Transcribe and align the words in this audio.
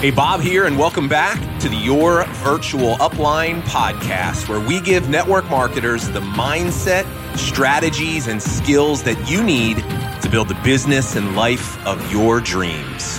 Hey, 0.00 0.10
Bob 0.10 0.42
here, 0.42 0.66
and 0.66 0.78
welcome 0.78 1.08
back 1.08 1.40
to 1.60 1.70
the 1.70 1.74
Your 1.74 2.26
Virtual 2.26 2.96
Upline 2.96 3.62
podcast, 3.62 4.46
where 4.46 4.60
we 4.60 4.78
give 4.82 5.08
network 5.08 5.48
marketers 5.48 6.06
the 6.10 6.20
mindset, 6.20 7.06
strategies, 7.34 8.26
and 8.26 8.42
skills 8.42 9.02
that 9.04 9.18
you 9.26 9.42
need 9.42 9.78
to 10.20 10.28
build 10.30 10.48
the 10.48 10.60
business 10.62 11.16
and 11.16 11.34
life 11.34 11.82
of 11.86 12.12
your 12.12 12.42
dreams. 12.42 13.16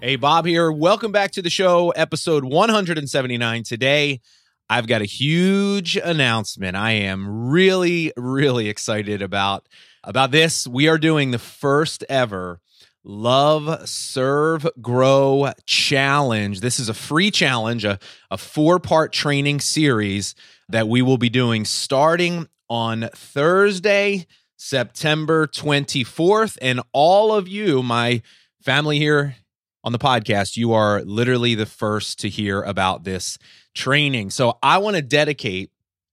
Hey, 0.00 0.16
Bob 0.16 0.44
here. 0.44 0.72
Welcome 0.72 1.12
back 1.12 1.30
to 1.30 1.40
the 1.40 1.48
show, 1.48 1.90
episode 1.90 2.44
179. 2.44 3.62
Today, 3.62 4.20
I've 4.68 4.88
got 4.88 5.02
a 5.02 5.06
huge 5.06 5.96
announcement. 5.96 6.76
I 6.76 6.90
am 6.90 7.48
really, 7.48 8.12
really 8.16 8.68
excited 8.68 9.22
about, 9.22 9.68
about 10.02 10.32
this. 10.32 10.66
We 10.66 10.88
are 10.88 10.98
doing 10.98 11.30
the 11.30 11.38
first 11.38 12.02
ever 12.08 12.58
Love, 13.04 13.88
Serve, 13.88 14.66
Grow 14.80 15.52
Challenge. 15.66 16.60
This 16.60 16.78
is 16.78 16.88
a 16.88 16.94
free 16.94 17.30
challenge, 17.30 17.84
a, 17.84 17.98
a 18.30 18.38
four 18.38 18.78
part 18.78 19.12
training 19.12 19.60
series 19.60 20.34
that 20.68 20.88
we 20.88 21.02
will 21.02 21.18
be 21.18 21.28
doing 21.28 21.64
starting 21.64 22.46
on 22.68 23.08
Thursday, 23.14 24.26
September 24.56 25.46
24th. 25.48 26.56
And 26.62 26.80
all 26.92 27.34
of 27.34 27.48
you, 27.48 27.82
my 27.82 28.22
family 28.62 28.98
here 28.98 29.36
on 29.82 29.90
the 29.90 29.98
podcast, 29.98 30.56
you 30.56 30.72
are 30.72 31.02
literally 31.02 31.56
the 31.56 31.66
first 31.66 32.20
to 32.20 32.28
hear 32.28 32.62
about 32.62 33.02
this 33.02 33.36
training. 33.74 34.30
So 34.30 34.58
I 34.62 34.78
want 34.78 34.94
to 34.96 35.02
dedicate 35.02 35.70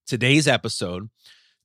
today's 0.08 0.48
episode 0.48 1.10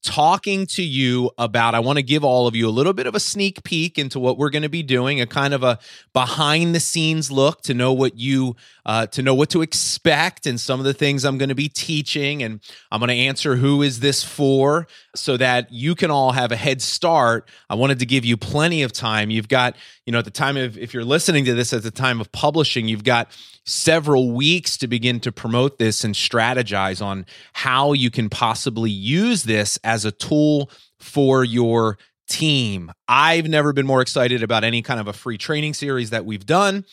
talking 0.05 0.67
to 0.67 0.83
you 0.83 1.31
about. 1.39 1.75
I 1.75 1.81
want 1.81 1.97
to 1.97 2.03
give 2.03 2.23
all 2.23 2.47
of 2.47 2.55
you 2.55 2.69
a 2.69 2.71
little 2.71 2.93
bit 2.93 3.07
of 3.07 3.15
a 3.15 3.21
sneak 3.21 3.65
peek 3.65 3.99
into 3.99 4.21
what 4.21 4.39
we're 4.39 4.51
going 4.51 4.63
to 4.63 4.69
be 4.69 4.83
doing, 4.83 5.21
a 5.21 5.27
kind 5.27 5.55
of 5.55 5.63
a 5.63 5.79
behind 6.13 6.75
the 6.75 6.81
scenes 6.81 7.33
look 7.33 7.63
to 7.63 7.75
know 7.75 7.93
what 7.93 8.17
you 8.17 8.55
uh, 8.87 9.07
to 9.07 9.23
know 9.23 9.35
what 9.35 9.49
to 9.51 9.63
expect 9.63 10.47
and 10.47 10.61
some 10.61 10.79
of 10.79 10.85
the 10.85 10.93
things 10.93 11.25
I'm 11.25 11.39
going 11.39 11.49
to 11.49 11.55
be 11.55 11.69
teaching. 11.69 12.43
And 12.43 12.61
I'm 12.93 13.01
going 13.01 13.09
to 13.09 13.15
answer 13.15 13.57
who 13.57 13.83
is 13.83 14.01
this 14.01 14.23
for 14.23 14.87
so 15.17 15.37
that 15.39 15.73
you 15.73 15.95
can 15.95 16.11
all 16.11 16.33
have 16.33 16.53
a 16.53 16.57
head 16.57 16.83
start. 16.83 17.49
I 17.71 17.75
wanted 17.75 17.99
to 18.01 18.07
give 18.07 18.25
you 18.25 18.37
plenty 18.37 18.83
of 18.83 18.93
time. 18.93 19.31
You've 19.31 19.49
got, 19.49 19.75
you 20.07 20.13
know, 20.13 20.19
at 20.19 20.25
the 20.25 20.31
time 20.31 20.57
of 20.57 20.77
if 20.77 20.93
you're 20.93 21.05
listening 21.05 21.45
to 21.47 21.55
this 21.55 21.73
at 21.73 21.83
the 21.83 21.91
time 21.91 22.21
of 22.21 22.31
publishing, 22.33 22.89
you've 22.89 23.05
got 23.05 23.29
several 23.65 24.33
weeks 24.33 24.77
to 24.79 24.87
begin 24.87 25.21
to 25.21 25.33
promote 25.33 25.79
this 25.79 26.05
and 26.05 26.15
strategize 26.15 27.05
on 27.05 27.25
how 27.55 27.93
you 27.93 28.11
can 28.11 28.29
possibly 28.29 28.91
use 28.91 29.45
this 29.45 29.79
as 29.83 30.05
a 30.05 30.13
tool 30.13 30.71
for 30.99 31.45
your 31.45 31.99
team. 32.29 32.93
I've 33.09 33.49
never 33.49 33.73
been 33.73 33.87
more 33.87 34.03
excited 34.03 34.43
about 34.43 34.65
any 34.65 34.83
kind 34.83 35.01
of 35.01 35.09
a 35.09 35.13
free 35.13 35.39
training 35.39 35.75
series 35.75 36.11
that 36.11 36.25
we've 36.27 36.47
done 36.47 36.85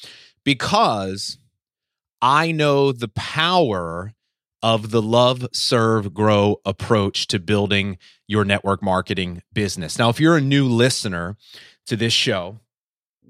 because 0.43 1.37
I 2.21 2.51
know 2.51 2.91
the 2.91 3.07
power 3.09 4.13
of 4.63 4.91
the 4.91 5.01
love, 5.01 5.47
serve, 5.53 6.13
grow 6.13 6.61
approach 6.65 7.27
to 7.27 7.39
building 7.39 7.97
your 8.27 8.45
network 8.45 8.83
marketing 8.83 9.41
business. 9.51 9.97
Now, 9.97 10.09
if 10.09 10.19
you're 10.19 10.37
a 10.37 10.41
new 10.41 10.67
listener 10.67 11.35
to 11.87 11.95
this 11.95 12.13
show, 12.13 12.59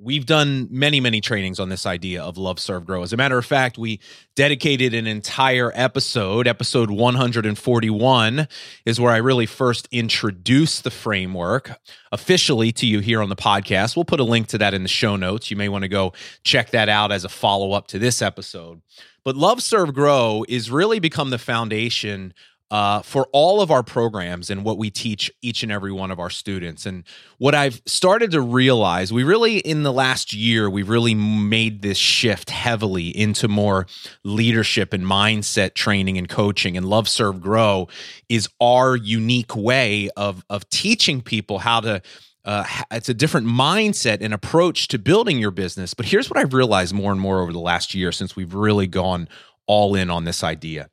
we've 0.01 0.25
done 0.25 0.67
many 0.71 0.99
many 0.99 1.21
trainings 1.21 1.59
on 1.59 1.69
this 1.69 1.85
idea 1.85 2.23
of 2.23 2.37
love 2.37 2.59
serve 2.59 2.85
grow. 2.85 3.03
As 3.03 3.13
a 3.13 3.17
matter 3.17 3.37
of 3.37 3.45
fact 3.45 3.77
we 3.77 3.99
dedicated 4.35 4.93
an 4.93 5.05
entire 5.05 5.71
episode 5.75 6.47
episode 6.47 6.89
141 6.89 8.47
is 8.85 8.99
where 8.99 9.11
i 9.11 9.17
really 9.17 9.45
first 9.45 9.87
introduced 9.91 10.83
the 10.83 10.91
framework 10.91 11.79
officially 12.11 12.71
to 12.71 12.87
you 12.87 12.99
here 12.99 13.21
on 13.21 13.29
the 13.29 13.35
podcast. 13.35 13.95
We'll 13.95 14.05
put 14.05 14.19
a 14.19 14.23
link 14.23 14.47
to 14.47 14.57
that 14.57 14.73
in 14.73 14.83
the 14.83 14.89
show 14.89 15.15
notes. 15.15 15.51
You 15.51 15.57
may 15.57 15.69
want 15.69 15.83
to 15.83 15.87
go 15.87 16.13
check 16.43 16.71
that 16.71 16.89
out 16.89 17.11
as 17.11 17.23
a 17.23 17.29
follow-up 17.29 17.87
to 17.87 17.99
this 17.99 18.21
episode. 18.21 18.81
But 19.23 19.35
love 19.35 19.61
serve 19.61 19.93
grow 19.93 20.43
is 20.49 20.71
really 20.71 20.99
become 20.99 21.29
the 21.29 21.37
foundation 21.37 22.33
uh, 22.71 23.01
for 23.01 23.27
all 23.33 23.61
of 23.61 23.69
our 23.69 23.83
programs 23.83 24.49
and 24.49 24.63
what 24.63 24.77
we 24.77 24.89
teach 24.89 25.29
each 25.41 25.61
and 25.61 25.71
every 25.71 25.91
one 25.91 26.09
of 26.09 26.19
our 26.19 26.29
students. 26.29 26.85
And 26.85 27.03
what 27.37 27.53
I've 27.53 27.81
started 27.85 28.31
to 28.31 28.39
realize, 28.39 29.11
we 29.11 29.23
really, 29.23 29.57
in 29.57 29.83
the 29.83 29.91
last 29.91 30.31
year, 30.31 30.69
we've 30.69 30.87
really 30.87 31.13
made 31.13 31.81
this 31.81 31.97
shift 31.97 32.49
heavily 32.49 33.09
into 33.09 33.49
more 33.49 33.87
leadership 34.23 34.93
and 34.93 35.03
mindset 35.03 35.73
training 35.73 36.17
and 36.17 36.29
coaching. 36.29 36.77
And 36.77 36.85
Love, 36.85 37.09
Serve, 37.09 37.41
Grow 37.41 37.89
is 38.29 38.47
our 38.61 38.95
unique 38.95 39.53
way 39.53 40.09
of, 40.15 40.45
of 40.49 40.67
teaching 40.69 41.21
people 41.21 41.59
how 41.59 41.81
to. 41.81 42.01
Uh, 42.43 42.65
it's 42.89 43.07
a 43.07 43.13
different 43.13 43.45
mindset 43.45 44.17
and 44.19 44.33
approach 44.33 44.87
to 44.87 44.97
building 44.97 45.37
your 45.37 45.51
business. 45.51 45.93
But 45.93 46.07
here's 46.07 46.27
what 46.27 46.39
I've 46.39 46.55
realized 46.55 46.91
more 46.91 47.11
and 47.11 47.21
more 47.21 47.39
over 47.39 47.53
the 47.53 47.59
last 47.59 47.93
year 47.93 48.11
since 48.11 48.35
we've 48.35 48.55
really 48.55 48.87
gone 48.87 49.29
all 49.67 49.93
in 49.93 50.09
on 50.09 50.23
this 50.23 50.43
idea 50.43 50.89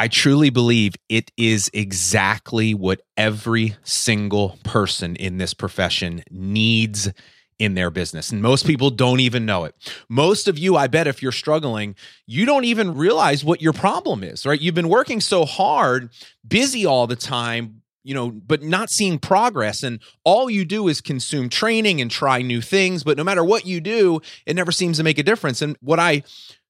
I 0.00 0.08
truly 0.08 0.48
believe 0.48 0.94
it 1.10 1.30
is 1.36 1.70
exactly 1.74 2.72
what 2.72 3.02
every 3.18 3.76
single 3.82 4.56
person 4.64 5.14
in 5.14 5.36
this 5.36 5.52
profession 5.52 6.24
needs 6.30 7.12
in 7.58 7.74
their 7.74 7.90
business. 7.90 8.32
And 8.32 8.40
most 8.40 8.66
people 8.66 8.88
don't 8.88 9.20
even 9.20 9.44
know 9.44 9.64
it. 9.64 9.74
Most 10.08 10.48
of 10.48 10.58
you, 10.58 10.74
I 10.74 10.86
bet, 10.86 11.06
if 11.06 11.22
you're 11.22 11.32
struggling, 11.32 11.96
you 12.26 12.46
don't 12.46 12.64
even 12.64 12.94
realize 12.94 13.44
what 13.44 13.60
your 13.60 13.74
problem 13.74 14.24
is, 14.24 14.46
right? 14.46 14.58
You've 14.58 14.74
been 14.74 14.88
working 14.88 15.20
so 15.20 15.44
hard, 15.44 16.08
busy 16.48 16.86
all 16.86 17.06
the 17.06 17.14
time, 17.14 17.82
you 18.02 18.14
know, 18.14 18.30
but 18.30 18.62
not 18.62 18.88
seeing 18.88 19.18
progress. 19.18 19.82
And 19.82 20.00
all 20.24 20.48
you 20.48 20.64
do 20.64 20.88
is 20.88 21.02
consume 21.02 21.50
training 21.50 22.00
and 22.00 22.10
try 22.10 22.40
new 22.40 22.62
things. 22.62 23.04
But 23.04 23.18
no 23.18 23.24
matter 23.24 23.44
what 23.44 23.66
you 23.66 23.82
do, 23.82 24.22
it 24.46 24.56
never 24.56 24.72
seems 24.72 24.96
to 24.96 25.02
make 25.02 25.18
a 25.18 25.22
difference. 25.22 25.60
And 25.60 25.76
what 25.82 25.98
I 25.98 26.22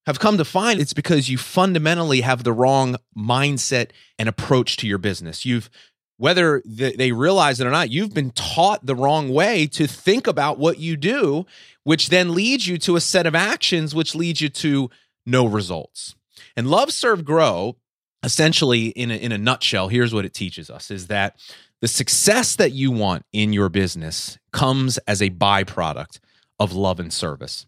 have 0.06 0.18
come 0.18 0.38
to 0.38 0.44
find 0.44 0.80
it's 0.80 0.92
because 0.92 1.28
you 1.28 1.38
fundamentally 1.38 2.22
have 2.22 2.44
the 2.44 2.52
wrong 2.52 2.96
mindset 3.16 3.90
and 4.18 4.28
approach 4.28 4.76
to 4.78 4.86
your 4.86 4.98
business. 4.98 5.44
You've 5.44 5.70
whether 6.16 6.62
they 6.66 7.12
realize 7.12 7.60
it 7.60 7.66
or 7.66 7.70
not, 7.70 7.88
you've 7.88 8.12
been 8.12 8.30
taught 8.32 8.84
the 8.84 8.94
wrong 8.94 9.30
way 9.30 9.66
to 9.66 9.86
think 9.86 10.26
about 10.26 10.58
what 10.58 10.78
you 10.78 10.94
do, 10.94 11.46
which 11.84 12.10
then 12.10 12.34
leads 12.34 12.66
you 12.66 12.76
to 12.76 12.94
a 12.94 13.00
set 13.00 13.26
of 13.26 13.34
actions, 13.34 13.94
which 13.94 14.14
leads 14.14 14.38
you 14.42 14.50
to 14.50 14.90
no 15.24 15.46
results. 15.46 16.14
And 16.54 16.68
Love, 16.68 16.92
Serve, 16.92 17.24
Grow, 17.24 17.76
essentially, 18.22 18.88
in 18.88 19.10
a, 19.10 19.14
in 19.14 19.32
a 19.32 19.38
nutshell, 19.38 19.88
here's 19.88 20.12
what 20.12 20.26
it 20.26 20.34
teaches 20.34 20.68
us 20.68 20.90
is 20.90 21.06
that 21.06 21.36
the 21.80 21.88
success 21.88 22.54
that 22.56 22.72
you 22.72 22.90
want 22.90 23.24
in 23.32 23.54
your 23.54 23.70
business 23.70 24.38
comes 24.52 24.98
as 24.98 25.22
a 25.22 25.30
byproduct 25.30 26.20
of 26.58 26.74
love 26.74 27.00
and 27.00 27.12
service. 27.12 27.64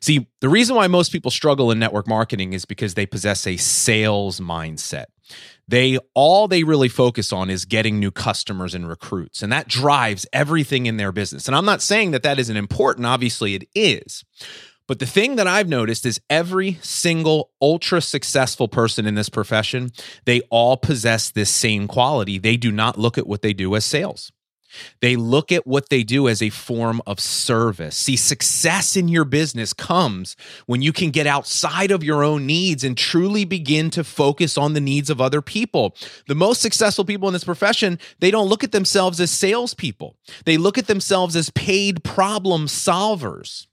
See, 0.00 0.28
the 0.40 0.48
reason 0.48 0.76
why 0.76 0.86
most 0.86 1.12
people 1.12 1.30
struggle 1.30 1.70
in 1.70 1.78
network 1.78 2.08
marketing 2.08 2.52
is 2.52 2.64
because 2.64 2.94
they 2.94 3.06
possess 3.06 3.46
a 3.46 3.56
sales 3.56 4.40
mindset. 4.40 5.06
They 5.66 5.98
all 6.14 6.48
they 6.48 6.64
really 6.64 6.88
focus 6.88 7.32
on 7.32 7.50
is 7.50 7.66
getting 7.66 7.98
new 7.98 8.10
customers 8.10 8.74
and 8.74 8.88
recruits, 8.88 9.42
and 9.42 9.52
that 9.52 9.68
drives 9.68 10.26
everything 10.32 10.86
in 10.86 10.96
their 10.96 11.12
business. 11.12 11.46
And 11.46 11.54
I'm 11.54 11.66
not 11.66 11.82
saying 11.82 12.12
that 12.12 12.22
that 12.22 12.38
isn't 12.38 12.56
important, 12.56 13.06
obviously 13.06 13.54
it 13.54 13.68
is. 13.74 14.24
But 14.86 15.00
the 15.00 15.06
thing 15.06 15.36
that 15.36 15.46
I've 15.46 15.68
noticed 15.68 16.06
is 16.06 16.18
every 16.30 16.78
single 16.80 17.50
ultra 17.60 18.00
successful 18.00 18.68
person 18.68 19.06
in 19.06 19.16
this 19.16 19.28
profession, 19.28 19.90
they 20.24 20.40
all 20.48 20.78
possess 20.78 21.30
this 21.30 21.50
same 21.50 21.86
quality. 21.86 22.38
They 22.38 22.56
do 22.56 22.72
not 22.72 22.98
look 22.98 23.18
at 23.18 23.26
what 23.26 23.42
they 23.42 23.52
do 23.52 23.76
as 23.76 23.84
sales. 23.84 24.32
They 25.00 25.16
look 25.16 25.52
at 25.52 25.66
what 25.66 25.88
they 25.88 26.02
do 26.02 26.28
as 26.28 26.42
a 26.42 26.50
form 26.50 27.00
of 27.06 27.20
service. 27.20 27.96
See, 27.96 28.16
success 28.16 28.96
in 28.96 29.08
your 29.08 29.24
business 29.24 29.72
comes 29.72 30.36
when 30.66 30.82
you 30.82 30.92
can 30.92 31.10
get 31.10 31.26
outside 31.26 31.90
of 31.90 32.02
your 32.02 32.24
own 32.24 32.46
needs 32.46 32.82
and 32.84 32.96
truly 32.96 33.44
begin 33.44 33.90
to 33.90 34.02
focus 34.02 34.58
on 34.58 34.74
the 34.74 34.80
needs 34.80 35.10
of 35.10 35.20
other 35.20 35.40
people. 35.40 35.94
The 36.26 36.34
most 36.34 36.60
successful 36.60 37.04
people 37.04 37.28
in 37.28 37.32
this 37.32 37.44
profession, 37.44 37.98
they 38.18 38.30
don't 38.30 38.48
look 38.48 38.64
at 38.64 38.72
themselves 38.72 39.20
as 39.20 39.30
salespeople, 39.30 40.16
they 40.44 40.56
look 40.56 40.78
at 40.78 40.88
themselves 40.88 41.36
as 41.36 41.50
paid 41.50 42.02
problem 42.02 42.66
solvers. 42.66 43.67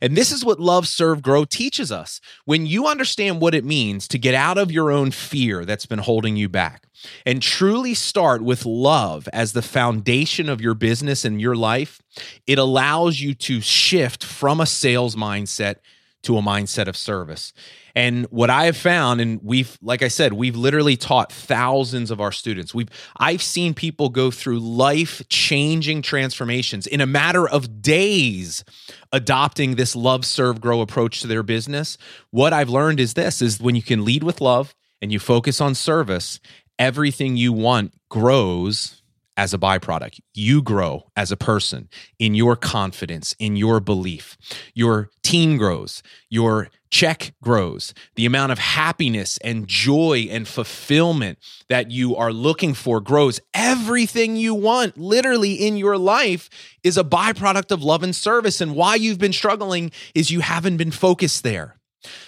And 0.00 0.16
this 0.16 0.32
is 0.32 0.44
what 0.44 0.60
Love, 0.60 0.86
Serve, 0.86 1.22
Grow 1.22 1.44
teaches 1.44 1.90
us. 1.92 2.20
When 2.44 2.66
you 2.66 2.86
understand 2.86 3.40
what 3.40 3.54
it 3.54 3.64
means 3.64 4.08
to 4.08 4.18
get 4.18 4.34
out 4.34 4.58
of 4.58 4.72
your 4.72 4.90
own 4.90 5.10
fear 5.10 5.64
that's 5.64 5.86
been 5.86 5.98
holding 5.98 6.36
you 6.36 6.48
back 6.48 6.84
and 7.24 7.42
truly 7.42 7.94
start 7.94 8.42
with 8.42 8.66
love 8.66 9.28
as 9.32 9.52
the 9.52 9.62
foundation 9.62 10.48
of 10.48 10.60
your 10.60 10.74
business 10.74 11.24
and 11.24 11.40
your 11.40 11.56
life, 11.56 12.00
it 12.46 12.58
allows 12.58 13.20
you 13.20 13.34
to 13.34 13.60
shift 13.60 14.24
from 14.24 14.60
a 14.60 14.66
sales 14.66 15.16
mindset 15.16 15.76
to 16.22 16.36
a 16.36 16.42
mindset 16.42 16.86
of 16.86 16.96
service. 16.96 17.52
And 17.94 18.26
what 18.26 18.50
I 18.50 18.66
have 18.66 18.76
found, 18.76 19.20
and 19.20 19.40
we've, 19.42 19.78
like 19.82 20.02
I 20.02 20.08
said, 20.08 20.32
we've 20.32 20.56
literally 20.56 20.96
taught 20.96 21.32
thousands 21.32 22.10
of 22.10 22.20
our 22.20 22.32
students. 22.32 22.74
We've, 22.74 22.88
I've 23.16 23.42
seen 23.42 23.74
people 23.74 24.08
go 24.08 24.30
through 24.30 24.60
life 24.60 25.22
changing 25.28 26.02
transformations 26.02 26.86
in 26.86 27.00
a 27.00 27.06
matter 27.06 27.48
of 27.48 27.82
days, 27.82 28.64
adopting 29.12 29.74
this 29.74 29.96
love, 29.96 30.24
serve, 30.24 30.60
grow 30.60 30.80
approach 30.80 31.20
to 31.22 31.26
their 31.26 31.42
business. 31.42 31.98
What 32.30 32.52
I've 32.52 32.70
learned 32.70 33.00
is 33.00 33.14
this: 33.14 33.42
is 33.42 33.60
when 33.60 33.74
you 33.74 33.82
can 33.82 34.04
lead 34.04 34.22
with 34.22 34.40
love 34.40 34.74
and 35.02 35.10
you 35.12 35.18
focus 35.18 35.60
on 35.60 35.74
service, 35.74 36.40
everything 36.78 37.36
you 37.36 37.52
want 37.52 37.94
grows 38.08 38.99
as 39.36 39.54
a 39.54 39.58
byproduct. 39.58 40.20
You 40.34 40.62
grow 40.62 41.10
as 41.16 41.32
a 41.32 41.36
person 41.36 41.88
in 42.18 42.34
your 42.34 42.56
confidence, 42.56 43.34
in 43.38 43.56
your 43.56 43.80
belief. 43.80 44.36
Your 44.74 45.10
team 45.22 45.56
grows, 45.56 46.02
your 46.28 46.68
check 46.90 47.32
grows, 47.42 47.94
the 48.16 48.26
amount 48.26 48.52
of 48.52 48.58
happiness 48.58 49.38
and 49.44 49.66
joy 49.66 50.26
and 50.30 50.46
fulfillment 50.46 51.38
that 51.68 51.90
you 51.90 52.16
are 52.16 52.32
looking 52.32 52.74
for 52.74 53.00
grows. 53.00 53.40
Everything 53.54 54.36
you 54.36 54.54
want, 54.54 54.98
literally 54.98 55.54
in 55.54 55.76
your 55.76 55.96
life, 55.96 56.50
is 56.82 56.98
a 56.98 57.04
byproduct 57.04 57.70
of 57.70 57.82
love 57.82 58.02
and 58.02 58.14
service. 58.14 58.60
And 58.60 58.74
why 58.74 58.96
you've 58.96 59.18
been 59.18 59.32
struggling 59.32 59.92
is 60.14 60.30
you 60.30 60.40
haven't 60.40 60.76
been 60.76 60.90
focused 60.90 61.44
there. 61.44 61.76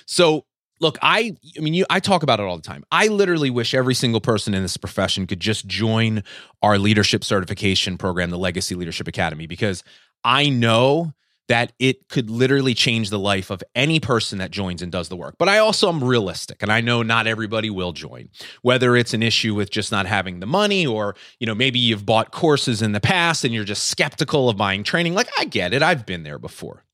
So, 0.06 0.44
look 0.82 0.98
i 1.00 1.34
i 1.56 1.60
mean 1.60 1.72
you 1.72 1.86
i 1.88 1.98
talk 1.98 2.22
about 2.22 2.40
it 2.40 2.42
all 2.42 2.56
the 2.56 2.62
time 2.62 2.84
i 2.92 3.06
literally 3.06 3.50
wish 3.50 3.72
every 3.72 3.94
single 3.94 4.20
person 4.20 4.52
in 4.52 4.62
this 4.62 4.76
profession 4.76 5.26
could 5.26 5.40
just 5.40 5.66
join 5.66 6.22
our 6.62 6.78
leadership 6.78 7.24
certification 7.24 7.96
program 7.96 8.30
the 8.30 8.38
legacy 8.38 8.74
leadership 8.74 9.08
academy 9.08 9.46
because 9.46 9.82
i 10.24 10.48
know 10.48 11.14
that 11.48 11.72
it 11.78 12.08
could 12.08 12.30
literally 12.30 12.72
change 12.72 13.10
the 13.10 13.18
life 13.18 13.50
of 13.50 13.62
any 13.74 14.00
person 14.00 14.38
that 14.38 14.50
joins 14.50 14.80
and 14.80 14.92
does 14.92 15.08
the 15.08 15.16
work. 15.16 15.34
But 15.38 15.50
I 15.50 15.58
also 15.58 15.88
am 15.88 16.02
realistic 16.02 16.62
and 16.62 16.72
I 16.72 16.80
know 16.80 17.02
not 17.02 17.26
everybody 17.26 17.68
will 17.68 17.92
join. 17.92 18.30
Whether 18.62 18.96
it's 18.96 19.12
an 19.12 19.22
issue 19.22 19.54
with 19.54 19.70
just 19.70 19.92
not 19.92 20.06
having 20.06 20.40
the 20.40 20.46
money 20.46 20.86
or, 20.86 21.14
you 21.40 21.46
know, 21.46 21.54
maybe 21.54 21.78
you've 21.78 22.06
bought 22.06 22.30
courses 22.30 22.80
in 22.80 22.92
the 22.92 23.00
past 23.00 23.44
and 23.44 23.52
you're 23.52 23.64
just 23.64 23.88
skeptical 23.88 24.48
of 24.48 24.56
buying 24.56 24.84
training. 24.84 25.14
Like 25.14 25.28
I 25.38 25.44
get 25.44 25.74
it. 25.74 25.82
I've 25.82 26.06
been 26.06 26.22
there 26.22 26.38
before. 26.38 26.84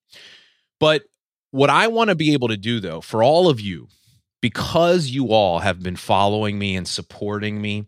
But 0.80 1.04
what 1.50 1.70
I 1.70 1.86
want 1.88 2.10
to 2.10 2.16
be 2.16 2.32
able 2.32 2.48
to 2.48 2.56
do, 2.56 2.80
though, 2.80 3.00
for 3.00 3.22
all 3.22 3.48
of 3.48 3.60
you, 3.60 3.88
because 4.40 5.08
you 5.08 5.28
all 5.28 5.60
have 5.60 5.82
been 5.82 5.96
following 5.96 6.58
me 6.58 6.76
and 6.76 6.86
supporting 6.86 7.60
me 7.60 7.86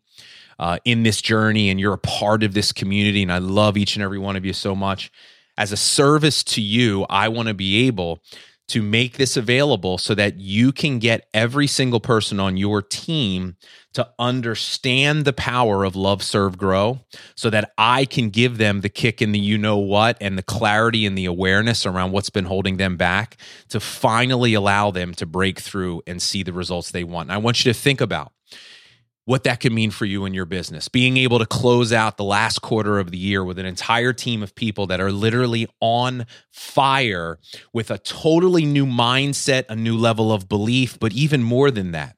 uh, 0.58 0.78
in 0.84 1.02
this 1.02 1.20
journey, 1.20 1.70
and 1.70 1.78
you're 1.80 1.94
a 1.94 1.98
part 1.98 2.42
of 2.42 2.54
this 2.54 2.72
community, 2.72 3.22
and 3.22 3.32
I 3.32 3.38
love 3.38 3.76
each 3.76 3.96
and 3.96 4.02
every 4.02 4.18
one 4.18 4.36
of 4.36 4.44
you 4.44 4.52
so 4.52 4.74
much. 4.74 5.10
As 5.56 5.72
a 5.72 5.76
service 5.76 6.42
to 6.44 6.60
you, 6.60 7.04
I 7.10 7.28
want 7.28 7.48
to 7.48 7.54
be 7.54 7.86
able 7.86 8.22
to 8.70 8.82
make 8.82 9.17
this 9.17 9.37
available 9.37 9.99
so 9.99 10.14
that 10.14 10.38
you 10.38 10.70
can 10.70 11.00
get 11.00 11.28
every 11.34 11.67
single 11.67 11.99
person 11.99 12.38
on 12.38 12.56
your 12.56 12.81
team 12.81 13.56
to 13.93 14.08
understand 14.19 15.25
the 15.25 15.32
power 15.32 15.82
of 15.82 15.96
love, 15.96 16.22
serve, 16.22 16.56
grow 16.56 17.00
so 17.34 17.50
that 17.50 17.72
I 17.76 18.05
can 18.05 18.31
give 18.31 18.58
them 18.58 18.82
the 18.82 18.88
kick 18.88 19.20
in 19.20 19.32
the 19.32 19.40
you 19.40 19.58
know 19.58 19.78
what 19.78 20.17
and 20.20 20.38
the 20.38 20.43
clarity 20.44 21.05
and 21.05 21.19
the 21.19 21.25
awareness 21.25 21.84
around 21.84 22.12
what's 22.12 22.31
been 22.31 22.44
holding 22.44 22.76
them 22.76 22.96
back 22.96 23.37
to 23.70 23.81
finally 23.81 24.55
allow 24.55 24.93
them 24.93 25.14
to 25.14 25.26
break 25.26 25.58
through 25.58 26.02
and 26.06 26.23
see 26.23 26.44
the 26.44 26.52
results 26.52 26.93
they 26.93 27.02
want. 27.02 27.28
And 27.28 27.32
I 27.32 27.38
want 27.38 27.64
you 27.64 27.73
to 27.73 27.78
think 27.78 28.00
about 28.00 28.32
what 29.30 29.44
that 29.44 29.60
could 29.60 29.70
mean 29.70 29.92
for 29.92 30.06
you 30.06 30.24
and 30.24 30.34
your 30.34 30.44
business. 30.44 30.88
Being 30.88 31.16
able 31.16 31.38
to 31.38 31.46
close 31.46 31.92
out 31.92 32.16
the 32.16 32.24
last 32.24 32.62
quarter 32.62 32.98
of 32.98 33.12
the 33.12 33.16
year 33.16 33.44
with 33.44 33.60
an 33.60 33.64
entire 33.64 34.12
team 34.12 34.42
of 34.42 34.56
people 34.56 34.88
that 34.88 35.00
are 35.00 35.12
literally 35.12 35.68
on 35.78 36.26
fire 36.50 37.38
with 37.72 37.92
a 37.92 37.98
totally 37.98 38.64
new 38.64 38.84
mindset, 38.84 39.66
a 39.68 39.76
new 39.76 39.96
level 39.96 40.32
of 40.32 40.48
belief, 40.48 40.98
but 40.98 41.12
even 41.12 41.44
more 41.44 41.70
than 41.70 41.92
that. 41.92 42.16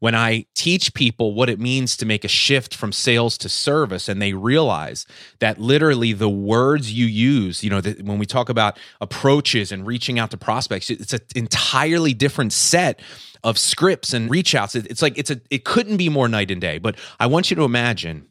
When 0.00 0.14
I 0.14 0.46
teach 0.54 0.94
people 0.94 1.34
what 1.34 1.48
it 1.48 1.60
means 1.60 1.96
to 1.98 2.06
make 2.06 2.24
a 2.24 2.28
shift 2.28 2.74
from 2.74 2.90
sales 2.90 3.38
to 3.38 3.48
service, 3.48 4.08
and 4.08 4.20
they 4.20 4.32
realize 4.32 5.06
that 5.38 5.60
literally 5.60 6.12
the 6.12 6.28
words 6.28 6.92
you 6.92 7.06
use, 7.06 7.62
you 7.62 7.70
know, 7.70 7.80
when 7.80 8.18
we 8.18 8.26
talk 8.26 8.48
about 8.48 8.78
approaches 9.00 9.70
and 9.70 9.86
reaching 9.86 10.18
out 10.18 10.30
to 10.32 10.36
prospects, 10.36 10.90
it's 10.90 11.12
an 11.12 11.20
entirely 11.34 12.14
different 12.14 12.52
set 12.52 13.00
of 13.44 13.58
scripts 13.58 14.12
and 14.12 14.30
reach 14.30 14.54
outs. 14.54 14.74
It's 14.74 15.02
like 15.02 15.16
it's 15.16 15.30
a 15.30 15.40
it 15.50 15.64
couldn't 15.64 15.96
be 15.98 16.08
more 16.08 16.28
night 16.28 16.50
and 16.50 16.60
day. 16.60 16.78
But 16.78 16.96
I 17.18 17.26
want 17.26 17.50
you 17.50 17.56
to 17.56 17.62
imagine 17.62 18.26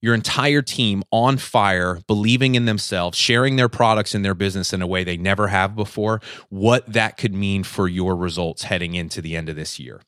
your 0.00 0.14
entire 0.14 0.62
team 0.62 1.02
on 1.10 1.38
fire, 1.38 2.00
believing 2.06 2.54
in 2.54 2.66
themselves, 2.66 3.18
sharing 3.18 3.56
their 3.56 3.68
products 3.68 4.14
and 4.14 4.24
their 4.24 4.34
business 4.34 4.72
in 4.72 4.80
a 4.80 4.86
way 4.86 5.04
they 5.04 5.16
never 5.16 5.48
have 5.48 5.74
before, 5.74 6.20
what 6.50 6.90
that 6.92 7.16
could 7.16 7.34
mean 7.34 7.64
for 7.64 7.88
your 7.88 8.14
results 8.14 8.64
heading 8.64 8.94
into 8.94 9.20
the 9.20 9.36
end 9.36 9.48
of 9.48 9.56
this 9.56 9.78
year. 9.78 10.00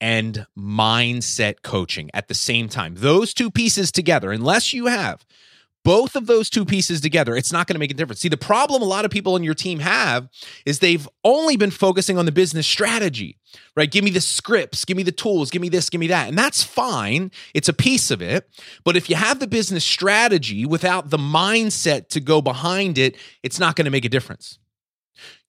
and 0.01 0.45
mindset 0.57 1.62
coaching 1.62 2.09
at 2.13 2.27
the 2.27 2.33
same 2.33 2.68
time. 2.68 2.95
Those 2.98 3.33
two 3.33 3.51
pieces 3.51 3.92
together, 3.92 4.31
unless 4.31 4.74
you 4.74 4.88
have 4.88 5.25
both 5.83 6.15
of 6.15 6.27
those 6.27 6.50
two 6.50 6.65
pieces 6.65 7.01
together, 7.01 7.36
it's 7.36 7.51
not 7.51 7.68
going 7.68 7.75
to 7.75 7.80
make 7.80 7.92
a 7.92 7.95
difference. 7.95 8.19
See, 8.19 8.30
the 8.30 8.38
problem 8.38 8.81
a 8.81 8.86
lot 8.86 9.06
of 9.06 9.12
people 9.12 9.36
in 9.36 9.44
your 9.44 9.53
team 9.53 9.80
have 9.80 10.30
is 10.65 10.80
they've 10.80 11.07
only 11.24 11.57
been 11.57 11.71
focusing 11.71 12.18
on 12.18 12.25
the 12.25 12.31
business 12.31 12.68
strategy, 12.68 13.38
right? 13.75 13.89
Give 13.89 14.03
me 14.03 14.12
the 14.12 14.21
scripts, 14.21 14.86
give 14.86 14.95
me 14.95 15.03
the 15.03 15.12
tools, 15.12 15.50
give 15.50 15.62
me 15.62 15.69
this, 15.69 15.89
give 15.89 16.00
me 16.00 16.07
that. 16.07 16.27
And 16.27 16.38
that's 16.38 16.63
fine. 16.63 17.31
It's 17.54 17.69
a 17.69 17.74
piece 17.74 18.12
of 18.12 18.21
it. 18.21 18.47
But 18.83 18.95
if 18.95 19.09
you 19.09 19.15
have 19.15 19.39
the 19.39 19.47
business 19.47 19.83
strategy 19.83 20.65
without 20.65 21.09
the 21.09 21.18
mindset 21.18 22.09
to 22.09 22.19
go 22.19 22.42
behind 22.42 22.97
it, 22.97 23.16
it's 23.42 23.59
not 23.59 23.76
going 23.76 23.85
to 23.85 23.92
make 23.92 24.06
a 24.06 24.09
difference. 24.09 24.59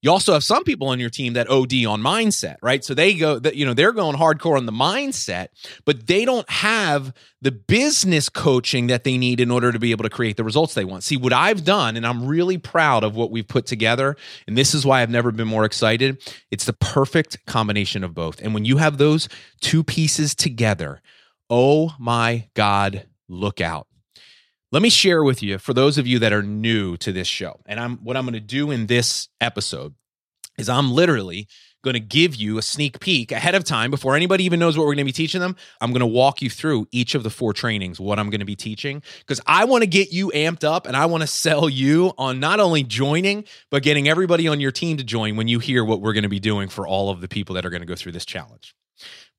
You 0.03 0.11
also 0.11 0.33
have 0.33 0.43
some 0.43 0.65
people 0.65 0.89
on 0.89 0.99
your 0.99 1.11
team 1.11 1.35
that 1.35 1.49
OD 1.49 1.87
on 1.87 2.03
mindset, 2.03 2.57
right? 2.61 2.85
So 2.85 2.93
they 2.93 3.15
go 3.15 3.39
that 3.39 3.55
you 3.55 3.65
know 3.65 3.73
they're 3.73 3.93
going 3.93 4.17
hardcore 4.17 4.57
on 4.57 4.67
the 4.67 4.73
mindset, 4.73 5.49
but 5.85 6.09
they 6.09 6.25
don't 6.25 6.49
have 6.51 7.15
the 7.41 7.53
business 7.53 8.29
coaching 8.29 8.89
that 8.89 9.05
they 9.05 9.17
need 9.17 9.41
in 9.41 9.51
order 9.51 9.71
to 9.71 9.79
be 9.79 9.93
able 9.93 10.03
to 10.03 10.11
create 10.11 10.37
the 10.37 10.45
results 10.45 10.75
they 10.75 10.85
want. 10.85 11.05
See 11.05 11.17
what 11.17 11.33
I've 11.33 11.65
done 11.65 11.97
and 11.97 12.07
I'm 12.07 12.27
really 12.27 12.59
proud 12.59 13.05
of 13.05 13.15
what 13.15 13.31
we've 13.31 13.47
put 13.47 13.67
together 13.67 14.17
and 14.47 14.59
this 14.59 14.75
is 14.75 14.85
why 14.85 15.03
I've 15.03 15.11
never 15.11 15.31
been 15.31 15.49
more 15.49 15.65
excited. 15.65 16.21
It's 16.51 16.65
the 16.65 16.73
perfect 16.73 17.45
combination 17.47 18.03
of 18.03 18.15
both. 18.15 18.41
And 18.41 18.55
when 18.55 18.65
you 18.65 18.79
have 18.79 18.99
those 18.99 19.29
two 19.61 19.85
pieces 19.85 20.35
together, 20.35 21.01
oh 21.49 21.95
my 21.99 22.49
god, 22.55 23.07
look 23.29 23.61
out 23.61 23.87
let 24.73 24.83
me 24.83 24.89
share 24.89 25.23
with 25.23 25.43
you 25.43 25.59
for 25.59 25.75
those 25.75 25.99
of 25.99 26.07
you 26.07 26.19
that 26.19 26.33
are 26.33 26.43
new 26.43 26.97
to 26.97 27.13
this 27.13 27.29
show. 27.29 27.61
And 27.67 27.79
I'm 27.79 27.99
what 27.99 28.17
I'm 28.17 28.25
going 28.25 28.33
to 28.35 28.41
do 28.41 28.71
in 28.71 28.87
this 28.87 29.29
episode 29.41 29.95
is 30.59 30.69
I'm 30.69 30.91
literally 30.91 31.47
going 31.83 31.95
to 31.95 32.01
give 32.01 32.37
you 32.37 32.59
a 32.59 32.63
sneak 32.63 33.01
peek 33.01 33.33
ahead 33.33 33.55
of 33.55 33.65
time 33.65 33.91
before 33.91 34.15
anybody 34.15 34.45
even 34.45 34.61
knows 34.61 34.79
what 34.79 34.85
we're 34.85 34.95
going 34.95 34.99
to 34.99 35.05
be 35.05 35.13
teaching 35.13 35.41
them. 35.41 35.57
I'm 35.81 35.91
going 35.91 36.01
to 36.01 36.07
walk 36.07 36.41
you 36.41 36.49
through 36.49 36.87
each 36.93 37.15
of 37.15 37.25
the 37.25 37.31
four 37.31 37.53
trainings, 37.53 37.99
what 37.99 38.21
I'm 38.21 38.31
going 38.31 38.41
to 38.41 38.47
be 38.47 38.55
teaching, 38.55 39.03
because 39.19 39.41
I 39.47 39.65
want 39.65 39.83
to 39.83 39.89
get 39.89 40.13
you 40.13 40.29
amped 40.29 40.63
up 40.63 40.87
and 40.87 40.97
I 40.97 41.07
want 41.07 41.23
to 41.23 41.27
sell 41.27 41.69
you 41.69 42.13
on 42.17 42.39
not 42.39 42.61
only 42.61 42.85
joining, 42.85 43.45
but 43.71 43.83
getting 43.83 44.09
everybody 44.09 44.47
on 44.47 44.61
your 44.61 44.71
team 44.71 44.97
to 44.99 45.05
join 45.05 45.37
when 45.37 45.49
you 45.49 45.59
hear 45.59 45.85
what 45.85 46.01
we're 46.01 46.13
going 46.13 46.23
to 46.23 46.29
be 46.29 46.41
doing 46.41 46.69
for 46.69 46.87
all 46.87 47.11
of 47.11 47.21
the 47.21 47.29
people 47.29 47.57
that 47.57 47.67
are 47.67 47.71
going 47.71 47.83
to 47.83 47.87
go 47.87 47.97
through 47.97 48.13
this 48.13 48.25
challenge. 48.25 48.75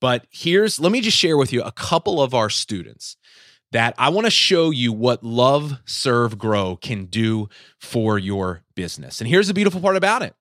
But 0.01 0.27
here's, 0.29 0.79
let 0.79 0.91
me 0.91 0.99
just 0.99 1.17
share 1.17 1.37
with 1.37 1.53
you 1.53 1.63
a 1.63 1.71
couple 1.71 2.21
of 2.21 2.33
our 2.33 2.49
students 2.49 3.15
that 3.73 3.93
I 3.97 4.09
want 4.09 4.25
to 4.25 4.31
show 4.31 4.69
you 4.69 4.93
what 4.93 5.23
Love, 5.23 5.79
Serve, 5.85 6.37
Grow 6.37 6.75
can 6.77 7.05
do 7.05 7.49
for 7.79 8.17
your 8.17 8.63
business. 8.75 9.19
And 9.19 9.27
here's 9.27 9.47
the 9.47 9.53
beautiful 9.53 9.81
part 9.81 9.97
about 9.97 10.21
it. 10.21 10.33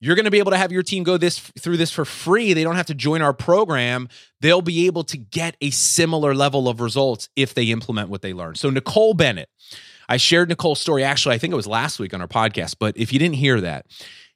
You're 0.00 0.16
going 0.16 0.24
to 0.24 0.32
be 0.32 0.40
able 0.40 0.50
to 0.50 0.56
have 0.56 0.72
your 0.72 0.82
team 0.82 1.04
go 1.04 1.16
this 1.16 1.38
through 1.38 1.76
this 1.76 1.92
for 1.92 2.04
free. 2.04 2.54
They 2.54 2.64
don't 2.64 2.74
have 2.74 2.86
to 2.86 2.94
join 2.94 3.22
our 3.22 3.32
program. 3.32 4.08
They'll 4.40 4.60
be 4.60 4.86
able 4.86 5.04
to 5.04 5.16
get 5.16 5.56
a 5.60 5.70
similar 5.70 6.34
level 6.34 6.68
of 6.68 6.80
results 6.80 7.28
if 7.36 7.54
they 7.54 7.66
implement 7.66 8.08
what 8.08 8.20
they 8.20 8.32
learn. 8.32 8.56
So 8.56 8.68
Nicole 8.68 9.14
Bennett, 9.14 9.48
I 10.08 10.16
shared 10.16 10.48
Nicole's 10.48 10.80
story 10.80 11.04
actually, 11.04 11.36
I 11.36 11.38
think 11.38 11.52
it 11.52 11.56
was 11.56 11.68
last 11.68 12.00
week 12.00 12.12
on 12.12 12.20
our 12.20 12.26
podcast, 12.26 12.76
but 12.80 12.96
if 12.96 13.12
you 13.12 13.20
didn't 13.20 13.36
hear 13.36 13.60
that, 13.60 13.86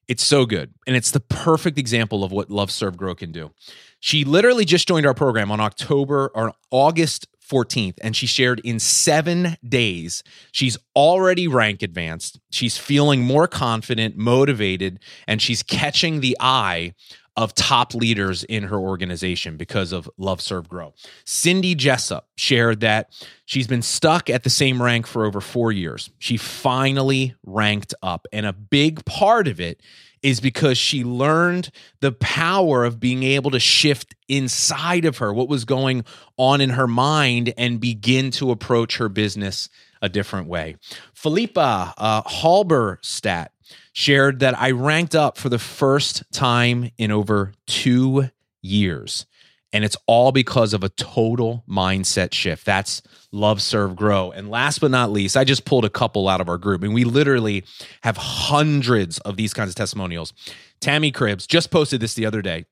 it's 0.07 0.25
so 0.25 0.47
good. 0.47 0.73
And 0.87 0.95
it's 0.95 1.11
the 1.11 1.21
perfect 1.21 1.79
example 1.79 2.23
of 2.23 2.31
what 2.31 2.49
Love 2.49 2.71
Serve 2.71 2.97
Grow 2.97 3.17
can 3.17 3.33
do. 3.33 3.51
She 3.99 4.25
literally 4.25 4.65
just 4.65 4.87
joined 4.87 5.05
our 5.05 5.15
program 5.15 5.51
on 5.51 5.59
October 5.59 6.31
or 6.33 6.53
August 6.71 7.27
14th, 7.49 7.99
and 8.03 8.17
she 8.17 8.27
shared 8.27 8.61
in 8.61 8.79
seven 8.79 9.57
days, 9.67 10.23
she's 10.53 10.77
already 10.95 11.47
rank 11.47 11.83
advanced. 11.83 12.41
She's 12.51 12.77
feeling 12.77 13.23
more 13.23 13.47
confident, 13.47 14.17
motivated, 14.17 14.99
and 15.27 15.41
she's 15.41 15.63
catching 15.63 16.21
the 16.21 16.37
eye 16.41 16.95
of 17.37 17.55
top 17.55 17.95
leaders 17.95 18.45
in 18.45 18.65
her 18.65 18.79
organization 18.79 19.57
because 19.57 19.93
of 19.93 20.09
Love 20.17 20.41
Serve 20.41 20.69
Grow. 20.69 20.95
Cindy 21.25 21.75
Jessup 21.75 22.29
shared 22.37 22.81
that 22.81 23.11
she's 23.45 23.67
been 23.67 23.83
stuck 23.83 24.31
at 24.31 24.43
the 24.43 24.51
same 24.51 24.83
rank 24.83 25.07
for 25.07 25.27
over 25.27 25.41
four 25.41 25.71
years. 25.71 26.11
She 26.19 26.37
finally 26.37 27.35
ranked 27.45 27.95
up, 28.03 28.27
and 28.33 28.47
a 28.47 28.53
big 28.53 29.05
part 29.05 29.49
of 29.49 29.61
it 29.61 29.81
is 30.23 30.41
because 30.41 30.79
she 30.79 31.05
learned 31.05 31.71
the 32.01 32.11
power 32.11 32.85
of 32.85 32.99
being 32.99 33.23
able 33.23 33.51
to 33.51 33.61
shift 33.61 34.15
inside 34.29 35.05
of 35.05 35.19
her, 35.19 35.33
what 35.33 35.49
was 35.49 35.65
going 35.65 36.05
on 36.37 36.61
in 36.61 36.71
her 36.71 36.89
mind, 36.89 37.53
and 37.57 37.81
begin 37.81 38.31
to 38.33 38.51
approach 38.51 38.97
her 38.97 39.09
business 39.09 39.69
a 40.03 40.09
different 40.09 40.49
way. 40.49 40.77
Philippa 41.15 41.95
uh, 41.97 42.23
Halberstadt 42.23 43.53
shared 43.93 44.41
that 44.41 44.59
I 44.59 44.71
ranked 44.71 45.15
up 45.15 45.39
for 45.39 45.49
the 45.49 45.59
first 45.59 46.23
time 46.33 46.91
in 46.99 47.11
over 47.11 47.53
two 47.67 48.31
years. 48.63 49.27
And 49.73 49.85
it's 49.85 49.97
all 50.07 50.33
because 50.33 50.73
of 50.73 50.85
a 50.85 50.89
total 50.91 51.65
mindset 51.69 52.33
shift. 52.33 52.65
That's 52.65 53.03
love, 53.33 53.61
serve, 53.61 53.97
grow. 53.97 54.31
And 54.31 54.49
last 54.49 54.81
but 54.81 54.91
not 54.91 55.11
least, 55.11 55.37
I 55.37 55.45
just 55.45 55.65
pulled 55.65 55.85
a 55.85 55.91
couple 55.91 56.29
out 56.29 56.41
of 56.41 56.49
our 56.49 56.57
group, 56.57 56.83
and 56.83 56.95
we 56.95 57.05
literally 57.05 57.65
have 58.03 58.17
hundreds 58.17 59.19
of 59.19 59.37
these 59.37 59.53
kinds 59.53 59.71
of 59.71 59.75
testimonials. 59.75 60.33
Tammy 60.81 61.13
Cribbs 61.13 61.47
just 61.47 61.71
posted 61.71 62.01
this 62.01 62.15
the 62.15 62.25
other 62.25 62.43
day. 62.43 62.65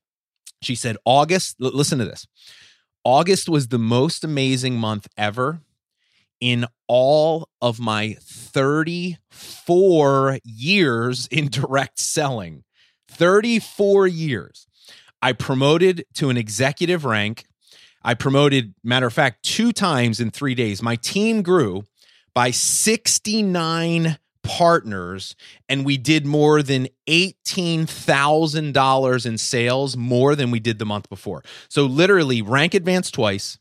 She 0.62 0.74
said, 0.74 0.96
August, 1.04 1.56
listen 1.60 1.98
to 1.98 2.04
this. 2.06 2.26
August 3.02 3.50
was 3.50 3.68
the 3.68 3.78
most 3.78 4.24
amazing 4.24 4.76
month 4.76 5.06
ever 5.18 5.60
in 6.44 6.66
all 6.88 7.48
of 7.62 7.80
my 7.80 8.18
34 8.20 10.38
years 10.44 11.26
in 11.28 11.48
direct 11.48 11.98
selling. 11.98 12.64
34 13.08 14.06
years. 14.06 14.66
I 15.22 15.32
promoted 15.32 16.04
to 16.16 16.28
an 16.28 16.36
executive 16.36 17.06
rank. 17.06 17.46
I 18.02 18.12
promoted, 18.12 18.74
matter 18.84 19.06
of 19.06 19.14
fact, 19.14 19.42
two 19.42 19.72
times 19.72 20.20
in 20.20 20.30
three 20.30 20.54
days. 20.54 20.82
My 20.82 20.96
team 20.96 21.40
grew 21.40 21.84
by 22.34 22.50
69 22.50 24.18
partners, 24.42 25.34
and 25.66 25.86
we 25.86 25.96
did 25.96 26.26
more 26.26 26.62
than 26.62 26.88
$18,000 27.08 29.26
in 29.26 29.38
sales, 29.38 29.96
more 29.96 30.36
than 30.36 30.50
we 30.50 30.60
did 30.60 30.78
the 30.78 30.84
month 30.84 31.08
before. 31.08 31.42
So, 31.70 31.86
literally, 31.86 32.42
rank 32.42 32.74
advanced 32.74 33.14
twice, 33.14 33.58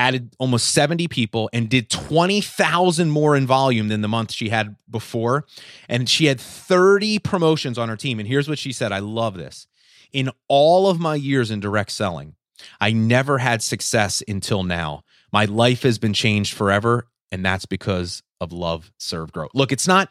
added 0.00 0.34
almost 0.38 0.70
70 0.70 1.08
people, 1.08 1.50
and 1.52 1.68
did 1.68 1.90
20,000 1.90 3.10
more 3.10 3.36
in 3.36 3.46
volume 3.46 3.88
than 3.88 4.00
the 4.00 4.08
month 4.08 4.32
she 4.32 4.48
had 4.48 4.76
before. 4.90 5.44
And 5.90 6.08
she 6.08 6.24
had 6.24 6.40
30 6.40 7.18
promotions 7.18 7.76
on 7.76 7.90
her 7.90 7.96
team. 7.96 8.18
And 8.18 8.26
here's 8.26 8.48
what 8.48 8.58
she 8.58 8.72
said 8.72 8.92
I 8.92 9.00
love 9.00 9.34
this 9.34 9.66
in 10.12 10.30
all 10.48 10.88
of 10.88 10.98
my 10.98 11.14
years 11.14 11.50
in 11.50 11.60
direct 11.60 11.92
selling, 11.92 12.34
I 12.80 12.92
never 12.92 13.38
had 13.38 13.62
success 13.62 14.22
until 14.26 14.62
now. 14.62 15.02
My 15.32 15.44
life 15.44 15.82
has 15.82 15.98
been 15.98 16.14
changed 16.14 16.54
forever, 16.54 17.06
and 17.30 17.44
that's 17.44 17.66
because 17.66 18.22
of 18.40 18.52
love, 18.52 18.90
serve, 18.98 19.32
grow. 19.32 19.48
Look, 19.54 19.70
it's 19.70 19.86
not 19.86 20.08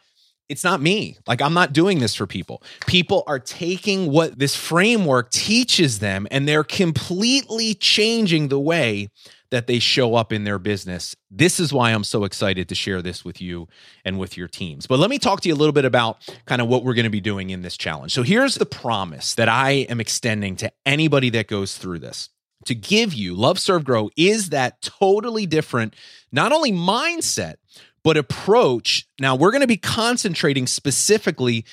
it's 0.48 0.64
not 0.64 0.80
me. 0.80 1.16
Like 1.28 1.40
I'm 1.40 1.54
not 1.54 1.72
doing 1.72 2.00
this 2.00 2.16
for 2.16 2.26
people. 2.26 2.60
People 2.86 3.22
are 3.28 3.38
taking 3.38 4.10
what 4.10 4.36
this 4.36 4.56
framework 4.56 5.30
teaches 5.30 6.00
them 6.00 6.26
and 6.28 6.48
they're 6.48 6.64
completely 6.64 7.74
changing 7.74 8.48
the 8.48 8.58
way 8.58 9.10
that 9.50 9.66
they 9.66 9.78
show 9.78 10.14
up 10.14 10.32
in 10.32 10.44
their 10.44 10.58
business. 10.58 11.14
This 11.30 11.60
is 11.60 11.72
why 11.72 11.90
I'm 11.90 12.04
so 12.04 12.24
excited 12.24 12.68
to 12.68 12.74
share 12.74 13.02
this 13.02 13.24
with 13.24 13.40
you 13.40 13.68
and 14.04 14.18
with 14.18 14.36
your 14.36 14.48
teams. 14.48 14.86
But 14.86 14.98
let 14.98 15.10
me 15.10 15.18
talk 15.18 15.40
to 15.42 15.48
you 15.48 15.54
a 15.54 15.56
little 15.56 15.72
bit 15.72 15.84
about 15.84 16.30
kind 16.46 16.62
of 16.62 16.68
what 16.68 16.84
we're 16.84 16.94
going 16.94 17.04
to 17.04 17.10
be 17.10 17.20
doing 17.20 17.50
in 17.50 17.62
this 17.62 17.76
challenge. 17.76 18.12
So 18.12 18.22
here's 18.22 18.54
the 18.54 18.66
promise 18.66 19.34
that 19.34 19.48
I 19.48 19.70
am 19.88 20.00
extending 20.00 20.56
to 20.56 20.72
anybody 20.86 21.30
that 21.30 21.48
goes 21.48 21.76
through 21.76 21.98
this. 21.98 22.28
To 22.66 22.74
give 22.74 23.14
you 23.14 23.34
Love 23.34 23.58
Serve 23.58 23.84
Grow 23.84 24.10
is 24.16 24.50
that 24.50 24.82
totally 24.82 25.46
different, 25.46 25.96
not 26.30 26.52
only 26.52 26.72
mindset, 26.72 27.54
but 28.02 28.16
approach. 28.16 29.06
Now, 29.18 29.34
we're 29.34 29.50
going 29.50 29.62
to 29.62 29.66
be 29.66 29.76
concentrating 29.76 30.66
specifically 30.66 31.64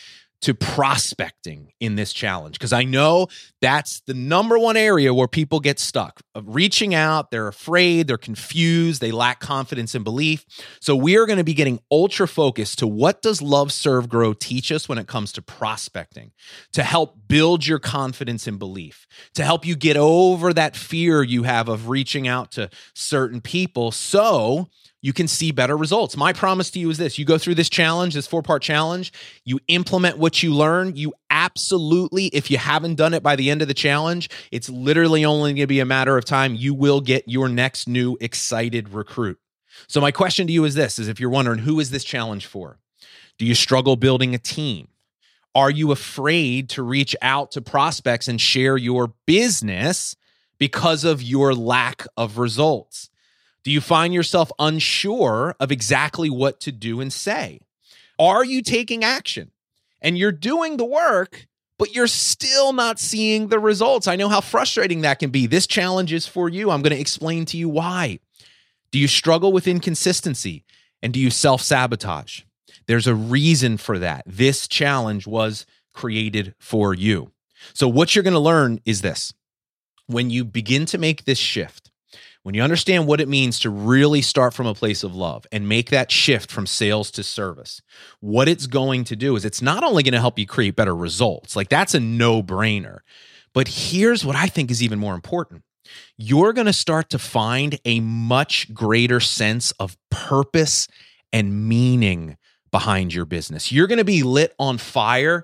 to 0.42 0.54
prospecting 0.54 1.72
in 1.80 1.96
this 1.96 2.14
challenge 2.14 2.60
because 2.60 2.74
I 2.74 2.84
know 2.84 3.28
that's 3.60 4.02
the 4.02 4.14
number 4.14 4.58
one 4.60 4.78
area 4.78 5.14
where 5.14 5.28
people 5.28 5.60
get 5.60 5.80
stuck. 5.80 6.22
Of 6.36 6.56
reaching 6.56 6.94
out, 6.94 7.32
they're 7.32 7.48
afraid, 7.48 8.08
they're 8.08 8.18
confused, 8.18 9.02
they 9.02 9.12
lack 9.12 9.40
confidence 9.40 9.96
and 9.96 10.04
belief. 10.04 10.46
So 10.80 10.96
we 10.96 11.18
are 11.18 11.26
going 11.26 11.40
to 11.40 11.44
be 11.44 11.56
getting 11.56 11.80
ultra 11.90 12.28
focused 12.28 12.80
to 12.80 12.88
what 12.88 13.22
does 13.22 13.42
love 13.42 13.72
serve 13.72 14.10
grow 14.10 14.34
teach 14.34 14.72
us 14.72 14.88
when 14.88 15.00
it 15.00 15.08
comes 15.08 15.32
to 15.34 15.42
prospecting 15.42 16.32
to 16.74 16.84
help 16.84 17.16
build 17.28 17.66
your 17.66 17.80
confidence 17.80 18.46
and 18.46 18.60
belief, 18.60 19.08
to 19.34 19.44
help 19.44 19.66
you 19.66 19.76
get 19.76 19.98
over 19.98 20.54
that 20.54 20.76
fear 20.76 21.24
you 21.24 21.44
have 21.44 21.68
of 21.68 21.90
reaching 21.90 22.28
out 22.28 22.52
to 22.52 22.70
certain 22.94 23.42
people 23.42 23.92
so 23.92 24.70
you 25.08 25.14
can 25.14 25.30
see 25.30 25.54
better 25.54 25.78
results. 25.78 26.18
My 26.18 26.34
promise 26.34 26.70
to 26.72 26.80
you 26.80 26.90
is 26.90 26.98
this 26.98 27.18
you 27.18 27.24
go 27.24 27.38
through 27.38 27.56
this 27.56 27.70
challenge, 27.70 28.14
this 28.14 28.28
four 28.28 28.42
part 28.42 28.62
challenge, 28.62 29.14
you 29.46 29.58
implement 29.70 30.18
what 30.18 30.44
you 30.44 30.54
learn. 30.54 30.98
You 30.98 31.14
absolutely, 31.30 32.26
if 32.26 32.52
you 32.52 32.58
haven't 32.58 32.96
done 32.96 33.14
it 33.14 33.24
by 33.24 33.38
the 33.38 33.50
end 33.50 33.62
of 33.62 33.70
the 33.70 33.74
challenge, 33.74 34.30
it's 34.52 34.68
literally 34.68 35.24
only 35.24 35.52
going 35.52 35.64
to 35.64 35.68
be 35.68 35.80
a 35.80 35.86
matter 35.86 36.18
of 36.18 36.26
time. 36.26 36.56
You 36.56 36.74
will 36.74 37.00
get 37.00 37.24
your 37.26 37.48
next 37.48 37.88
new 37.88 38.18
excited 38.20 38.90
recruit. 38.90 39.40
So, 39.88 40.02
my 40.02 40.12
question 40.12 40.46
to 40.46 40.52
you 40.52 40.66
is 40.66 40.76
this 40.76 41.00
is 41.00 41.08
if 41.08 41.22
you're 41.22 41.30
wondering, 41.30 41.60
who 41.60 41.80
is 41.80 41.90
this 41.90 42.04
challenge 42.04 42.46
for? 42.46 42.78
Do 43.38 43.46
you 43.46 43.56
struggle 43.56 43.96
building 43.96 44.36
a 44.36 44.40
team? 44.40 44.90
Are 45.56 45.72
you 45.72 45.94
afraid 45.94 46.68
to 46.72 46.84
reach 46.84 47.16
out 47.22 47.52
to 47.52 47.62
prospects 47.62 48.28
and 48.28 48.42
share 48.42 48.76
your 48.76 49.14
business 49.26 50.18
because 50.58 51.06
of 51.06 51.24
your 51.24 51.56
lack 51.56 52.06
of 52.18 52.38
results? 52.38 53.10
Do 53.68 53.74
you 53.74 53.82
find 53.82 54.14
yourself 54.14 54.50
unsure 54.60 55.54
of 55.60 55.74
exactly 55.74 56.30
what 56.30 56.62
to 56.62 56.72
do 56.72 57.02
and 57.02 57.12
say? 57.12 57.60
Are 58.18 58.46
you 58.46 58.62
taking 58.62 59.04
action 59.04 59.52
and 60.02 60.18
you're 60.18 60.32
doing 60.32 60.78
the 60.78 60.86
work, 60.86 61.48
but 61.78 61.94
you're 61.94 62.08
still 62.08 62.72
not 62.72 62.98
seeing 62.98 63.50
the 63.50 63.60
results? 63.60 64.08
I 64.08 64.16
know 64.16 64.30
how 64.30 64.40
frustrating 64.40 65.02
that 65.02 65.20
can 65.20 65.32
be. 65.32 65.48
This 65.48 65.68
challenge 65.68 66.14
is 66.14 66.26
for 66.26 66.48
you. 66.48 66.72
I'm 66.72 66.82
going 66.82 66.96
to 66.96 67.02
explain 67.02 67.44
to 67.44 67.58
you 67.58 67.68
why. 67.68 68.20
Do 68.92 69.00
you 69.00 69.08
struggle 69.10 69.52
with 69.52 69.68
inconsistency 69.68 70.64
and 71.04 71.14
do 71.14 71.20
you 71.20 71.30
self 71.30 71.62
sabotage? 71.62 72.44
There's 72.86 73.06
a 73.06 73.16
reason 73.16 73.76
for 73.76 74.00
that. 74.00 74.24
This 74.26 74.70
challenge 74.70 75.28
was 75.28 75.66
created 75.94 76.56
for 76.58 76.94
you. 76.94 77.34
So, 77.74 77.90
what 77.90 78.16
you're 78.16 78.24
going 78.24 78.34
to 78.34 78.40
learn 78.40 78.80
is 78.86 79.02
this 79.02 79.34
when 80.06 80.30
you 80.30 80.46
begin 80.46 80.86
to 80.86 80.98
make 80.98 81.26
this 81.26 81.38
shift, 81.38 81.92
when 82.48 82.56
you 82.56 82.62
understand 82.62 83.08
what 83.08 83.20
it 83.20 83.28
means 83.28 83.60
to 83.60 83.70
really 83.70 84.22
start 84.22 84.54
from 84.54 84.68
a 84.68 84.74
place 84.74 85.04
of 85.04 85.14
love 85.14 85.46
and 85.52 85.68
make 85.68 85.90
that 85.90 86.10
shift 86.10 86.50
from 86.50 86.66
sales 86.66 87.12
to 87.12 87.22
service, 87.22 87.82
what 88.22 88.48
it's 88.48 88.68
going 88.68 89.04
to 89.04 89.18
do 89.18 89.36
is 89.36 89.44
it's 89.44 89.62
not 89.62 89.84
only 89.84 90.02
going 90.02 90.14
to 90.14 90.22
help 90.22 90.40
you 90.40 90.46
create 90.46 90.74
better 90.74 90.96
results, 90.96 91.58
like 91.58 91.68
that's 91.68 91.94
a 91.94 92.00
no 92.00 92.42
brainer. 92.42 93.00
But 93.54 93.68
here's 93.68 94.24
what 94.24 94.38
I 94.38 94.48
think 94.48 94.72
is 94.72 94.82
even 94.82 94.98
more 94.98 95.14
important 95.14 95.64
you're 96.16 96.54
going 96.54 96.68
to 96.68 96.72
start 96.72 97.10
to 97.10 97.20
find 97.20 97.82
a 97.84 98.00
much 98.00 98.74
greater 98.74 99.20
sense 99.20 99.72
of 99.72 99.98
purpose 100.10 100.88
and 101.34 101.68
meaning 101.68 102.38
behind 102.72 103.14
your 103.14 103.26
business. 103.26 103.74
You're 103.74 103.88
going 103.88 103.98
to 103.98 104.06
be 104.06 104.24
lit 104.24 104.56
on 104.58 104.78
fire 104.78 105.44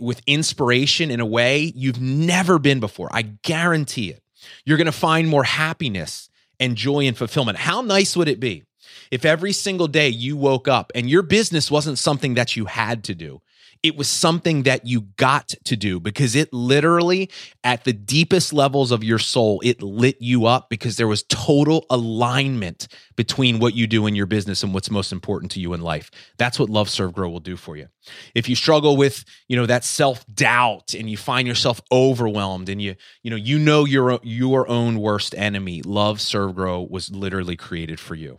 with 0.00 0.20
inspiration 0.26 1.10
in 1.10 1.20
a 1.20 1.26
way 1.26 1.72
you've 1.74 2.02
never 2.02 2.58
been 2.58 2.78
before. 2.78 3.08
I 3.10 3.22
guarantee 3.22 4.10
it. 4.10 4.22
You're 4.66 4.76
going 4.76 4.84
to 4.84 4.92
find 4.92 5.26
more 5.26 5.44
happiness 5.44 6.28
and 6.60 6.76
joy 6.76 7.06
and 7.06 7.16
fulfillment. 7.16 7.58
How 7.58 7.80
nice 7.80 8.16
would 8.16 8.28
it 8.28 8.40
be 8.40 8.64
if 9.10 9.24
every 9.24 9.52
single 9.52 9.88
day 9.88 10.08
you 10.08 10.36
woke 10.36 10.68
up 10.68 10.92
and 10.94 11.08
your 11.08 11.22
business 11.22 11.70
wasn't 11.70 11.98
something 11.98 12.34
that 12.34 12.56
you 12.56 12.66
had 12.66 13.04
to 13.04 13.14
do? 13.14 13.40
It 13.82 13.96
was 13.96 14.08
something 14.08 14.62
that 14.62 14.86
you 14.86 15.02
got 15.16 15.48
to 15.64 15.76
do 15.76 15.98
because 15.98 16.36
it 16.36 16.52
literally, 16.52 17.28
at 17.64 17.82
the 17.82 17.92
deepest 17.92 18.52
levels 18.52 18.92
of 18.92 19.02
your 19.02 19.18
soul, 19.18 19.60
it 19.64 19.82
lit 19.82 20.18
you 20.20 20.46
up 20.46 20.70
because 20.70 20.96
there 20.96 21.08
was 21.08 21.24
total 21.24 21.84
alignment 21.90 22.86
between 23.16 23.58
what 23.58 23.74
you 23.74 23.88
do 23.88 24.06
in 24.06 24.14
your 24.14 24.26
business 24.26 24.62
and 24.62 24.72
what's 24.72 24.88
most 24.88 25.10
important 25.10 25.50
to 25.52 25.60
you 25.60 25.72
in 25.72 25.80
life. 25.80 26.12
That's 26.38 26.60
what 26.60 26.70
Love 26.70 26.88
Serve 26.88 27.12
Grow 27.12 27.28
will 27.28 27.40
do 27.40 27.56
for 27.56 27.76
you. 27.76 27.88
If 28.36 28.48
you 28.48 28.54
struggle 28.54 28.96
with, 28.96 29.24
you 29.48 29.56
know, 29.56 29.66
that 29.66 29.82
self-doubt 29.82 30.94
and 30.94 31.10
you 31.10 31.16
find 31.16 31.48
yourself 31.48 31.80
overwhelmed 31.90 32.68
and 32.68 32.80
you, 32.80 32.94
you 33.24 33.30
know, 33.30 33.36
you 33.36 33.58
know 33.58 33.84
your 33.84 34.20
your 34.22 34.68
own 34.68 35.00
worst 35.00 35.34
enemy, 35.36 35.82
Love 35.82 36.20
Serve 36.20 36.54
Grow 36.54 36.86
was 36.88 37.10
literally 37.10 37.56
created 37.56 37.98
for 37.98 38.14
you. 38.14 38.38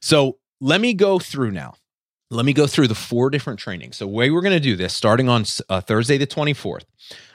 So, 0.00 0.38
let 0.60 0.80
me 0.82 0.92
go 0.92 1.18
through 1.18 1.52
now 1.52 1.74
let 2.32 2.46
me 2.46 2.52
go 2.52 2.68
through 2.68 2.86
the 2.86 2.94
four 2.94 3.28
different 3.28 3.58
trainings. 3.58 3.96
So, 3.96 4.06
way 4.06 4.30
we're 4.30 4.40
going 4.40 4.54
to 4.54 4.60
do 4.60 4.76
this, 4.76 4.94
starting 4.94 5.28
on 5.28 5.44
uh, 5.68 5.80
Thursday 5.80 6.16
the 6.16 6.28
24th, 6.28 6.84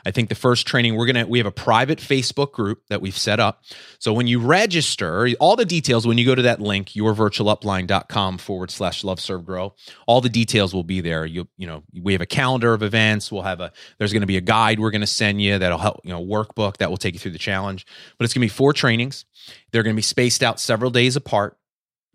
I 0.06 0.12
think 0.12 0.30
the 0.30 0.36
first 0.36 0.66
training 0.66 0.96
we're 0.96 1.06
going 1.06 1.18
to, 1.18 1.26
we 1.26 1.38
have 1.38 1.46
a 1.46 1.52
private 1.52 2.00
Facebook 2.00 2.54
group 2.54 2.82
that 2.88 3.02
we've 3.02 3.18
set 3.18 3.42
up. 3.42 3.64
So, 4.00 4.14
when 4.14 4.26
you 4.28 4.40
register, 4.40 5.28
all 5.42 5.58
the 5.58 5.66
details, 5.66 6.08
when 6.08 6.18
you 6.18 6.26
go 6.26 6.34
to 6.34 6.44
that 6.44 6.62
link, 6.62 6.90
yourvirtualupline.com 6.92 8.38
forward 8.38 8.72
slash 8.72 9.04
love 9.04 9.20
serve 9.20 9.46
grow, 9.46 9.76
all 10.08 10.22
the 10.22 10.30
details 10.30 10.74
will 10.74 10.84
be 10.84 11.02
there. 11.02 11.26
You, 11.26 11.50
you 11.58 11.68
know, 11.68 11.84
we 12.02 12.14
have 12.14 12.22
a 12.22 12.26
calendar 12.26 12.74
of 12.74 12.82
events. 12.82 13.30
We'll 13.34 13.42
have 13.42 13.60
a, 13.60 13.74
there's 13.98 14.14
going 14.14 14.22
to 14.22 14.28
be 14.28 14.38
a 14.38 14.42
guide 14.42 14.80
we're 14.80 14.92
going 14.92 15.02
to 15.02 15.08
send 15.08 15.42
you 15.42 15.60
that'll 15.60 15.78
help, 15.78 16.00
you 16.06 16.12
know, 16.12 16.26
workbook 16.26 16.78
that 16.78 16.90
will 16.90 16.98
take 16.98 17.16
you 17.16 17.20
through 17.20 17.32
the 17.32 17.38
challenge. 17.38 17.86
But 18.18 18.24
it's 18.24 18.34
going 18.34 18.42
to 18.42 18.46
be 18.46 18.50
four 18.50 18.72
trainings. 18.72 19.26
They're 19.72 19.84
going 19.84 19.96
to 19.96 19.98
be 19.98 20.04
spaced 20.04 20.42
out 20.42 20.62
several 20.62 20.90
days 20.90 21.18
apart 21.18 21.58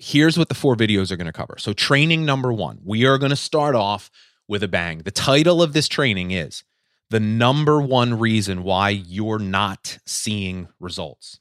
here's 0.01 0.39
what 0.39 0.49
the 0.49 0.55
four 0.55 0.75
videos 0.75 1.13
are 1.13 1.17
going 1.17 1.27
to 1.27 1.33
cover. 1.33 1.57
So, 1.59 1.73
training 1.73 2.25
number 2.25 2.53
one, 2.53 2.81
we 2.85 3.07
are 3.07 3.19
going 3.19 3.31
to 3.31 3.37
start 3.37 3.75
off 3.75 4.11
with 4.49 4.63
a 4.63 4.69
bang. 4.69 4.99
The 4.99 5.11
title 5.11 5.63
of 5.63 5.75
this 5.75 5.87
training 5.87 6.33
is 6.33 6.65
The 7.11 7.21
Number 7.21 7.81
One 7.81 8.19
Reason 8.19 8.65
Why 8.65 8.91
You're 8.91 9.39
Not 9.39 9.99
Seeing 10.07 10.69
Results. 10.81 11.39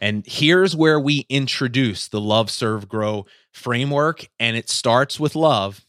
And 0.00 0.24
here's 0.26 0.74
where 0.74 0.98
we 0.98 1.26
introduce 1.28 2.08
the 2.08 2.20
Love, 2.20 2.50
Serve, 2.50 2.88
Grow 2.88 3.26
framework. 3.52 4.28
And 4.40 4.56
it 4.56 4.70
starts 4.70 5.20
with 5.20 5.36
love 5.36 5.84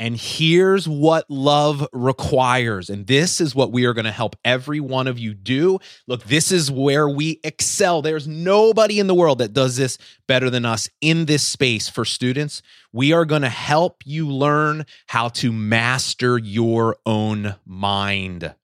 and 0.00 0.16
here's 0.16 0.88
what 0.88 1.28
love 1.28 1.86
requires. 1.92 2.88
And 2.88 3.06
this 3.06 3.40
is 3.40 3.54
what 3.54 3.72
we 3.72 3.84
are 3.84 3.94
going 3.94 4.04
to 4.04 4.12
help 4.12 4.36
every 4.44 4.78
one 4.78 5.08
of 5.08 5.18
you 5.18 5.34
do. 5.34 5.78
Look, 6.06 6.24
this 6.24 6.52
is 6.52 6.70
where 6.70 7.08
we 7.08 7.40
excel. 7.42 8.00
There's 8.00 8.28
nobody 8.28 9.00
in 9.00 9.08
the 9.08 9.14
world 9.14 9.38
that 9.38 9.52
does 9.52 9.76
this 9.76 9.98
better 10.28 10.50
than 10.50 10.64
us 10.64 10.88
in 11.00 11.24
this 11.24 11.42
space 11.42 11.88
for 11.88 12.04
students. 12.04 12.62
We 12.92 13.12
are 13.12 13.24
going 13.24 13.42
to 13.42 13.48
help 13.48 14.02
you 14.04 14.28
learn 14.28 14.86
how 15.06 15.28
to 15.30 15.52
master 15.52 16.38
your 16.38 16.96
own 17.04 17.56
mind. 17.66 18.54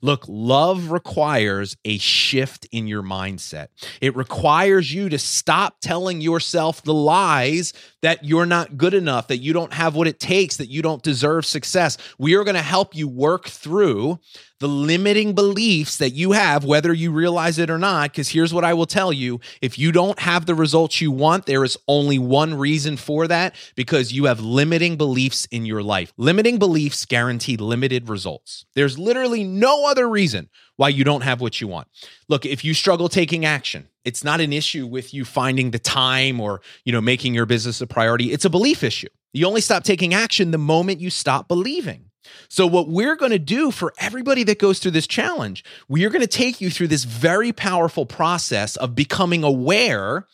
Look, 0.00 0.24
love 0.28 0.90
requires 0.90 1.76
a 1.84 1.98
shift 1.98 2.66
in 2.72 2.86
your 2.86 3.02
mindset. 3.02 3.68
It 4.00 4.16
requires 4.16 4.92
you 4.92 5.08
to 5.08 5.18
stop 5.18 5.76
telling 5.80 6.20
yourself 6.20 6.82
the 6.82 6.94
lies 6.94 7.72
that 8.02 8.24
you're 8.24 8.46
not 8.46 8.76
good 8.76 8.94
enough, 8.94 9.28
that 9.28 9.38
you 9.38 9.52
don't 9.52 9.72
have 9.72 9.94
what 9.94 10.06
it 10.06 10.20
takes, 10.20 10.56
that 10.58 10.68
you 10.68 10.82
don't 10.82 11.02
deserve 11.02 11.46
success. 11.46 11.96
We 12.18 12.34
are 12.34 12.44
going 12.44 12.54
to 12.54 12.62
help 12.62 12.94
you 12.94 13.08
work 13.08 13.48
through 13.48 14.18
the 14.60 14.68
limiting 14.68 15.34
beliefs 15.34 15.96
that 15.98 16.10
you 16.10 16.32
have, 16.32 16.64
whether 16.64 16.92
you 16.92 17.10
realize 17.10 17.58
it 17.58 17.70
or 17.70 17.78
not. 17.78 18.12
Because 18.12 18.28
here's 18.28 18.54
what 18.54 18.64
I 18.64 18.74
will 18.74 18.86
tell 18.86 19.12
you 19.12 19.40
if 19.60 19.78
you 19.78 19.92
don't 19.92 20.18
have 20.20 20.46
the 20.46 20.54
results 20.54 21.00
you 21.00 21.10
want, 21.10 21.46
there 21.46 21.64
is 21.64 21.76
only 21.88 22.18
one 22.18 22.54
reason 22.54 22.96
for 22.96 23.26
that 23.28 23.54
because 23.74 24.12
you 24.12 24.24
have 24.26 24.40
limiting 24.40 24.96
beliefs 24.96 25.46
in 25.50 25.66
your 25.66 25.82
life. 25.82 26.12
Limiting 26.16 26.58
beliefs 26.58 27.04
guarantee 27.04 27.56
limited 27.56 28.08
results. 28.08 28.66
There's 28.74 28.98
literally 28.98 29.44
no 29.44 29.86
other 29.86 30.08
reason 30.08 30.48
why 30.76 30.88
you 30.88 31.04
don't 31.04 31.22
have 31.22 31.40
what 31.40 31.60
you 31.60 31.68
want. 31.68 31.88
Look, 32.28 32.46
if 32.46 32.64
you 32.64 32.74
struggle 32.74 33.08
taking 33.08 33.44
action, 33.44 33.88
it's 34.04 34.24
not 34.24 34.40
an 34.40 34.52
issue 34.52 34.86
with 34.86 35.14
you 35.14 35.24
finding 35.24 35.70
the 35.70 35.78
time 35.78 36.40
or, 36.40 36.60
you 36.84 36.92
know, 36.92 37.00
making 37.00 37.34
your 37.34 37.46
business 37.46 37.80
a 37.80 37.86
priority. 37.86 38.32
It's 38.32 38.44
a 38.44 38.50
belief 38.50 38.82
issue. 38.82 39.08
You 39.32 39.46
only 39.46 39.60
stop 39.60 39.82
taking 39.82 40.14
action 40.14 40.50
the 40.50 40.58
moment 40.58 41.00
you 41.00 41.10
stop 41.10 41.48
believing. 41.48 42.10
So, 42.48 42.66
what 42.66 42.88
we're 42.88 43.16
going 43.16 43.32
to 43.32 43.38
do 43.38 43.70
for 43.70 43.92
everybody 43.98 44.44
that 44.44 44.58
goes 44.58 44.78
through 44.78 44.92
this 44.92 45.06
challenge, 45.06 45.64
we 45.88 46.04
are 46.04 46.10
going 46.10 46.22
to 46.22 46.26
take 46.26 46.60
you 46.60 46.70
through 46.70 46.88
this 46.88 47.04
very 47.04 47.52
powerful 47.52 48.06
process 48.06 48.76
of 48.76 48.94
becoming 48.94 49.44
aware 49.44 50.26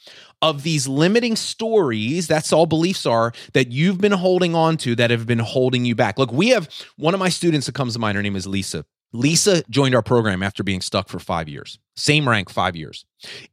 of 0.42 0.62
these 0.62 0.88
limiting 0.88 1.36
stories 1.36 2.26
that's 2.26 2.52
all 2.52 2.66
beliefs 2.66 3.04
are 3.04 3.32
that 3.52 3.70
you've 3.70 4.00
been 4.00 4.12
holding 4.12 4.54
on 4.54 4.76
to 4.78 4.94
that 4.96 5.10
have 5.10 5.26
been 5.26 5.38
holding 5.38 5.84
you 5.84 5.94
back. 5.94 6.18
Look 6.18 6.32
we 6.32 6.48
have 6.48 6.68
one 6.96 7.14
of 7.14 7.20
my 7.20 7.28
students 7.28 7.66
that 7.66 7.74
comes 7.74 7.92
to 7.94 7.98
mind 7.98 8.16
her 8.16 8.22
name 8.22 8.36
is 8.36 8.46
lisa. 8.46 8.84
Lisa 9.12 9.62
joined 9.68 9.94
our 9.94 10.02
program 10.02 10.42
after 10.42 10.62
being 10.62 10.80
stuck 10.80 11.08
for 11.08 11.18
five 11.18 11.48
years 11.48 11.78
same 11.96 12.28
rank 12.28 12.48
five 12.48 12.76
years. 12.76 13.04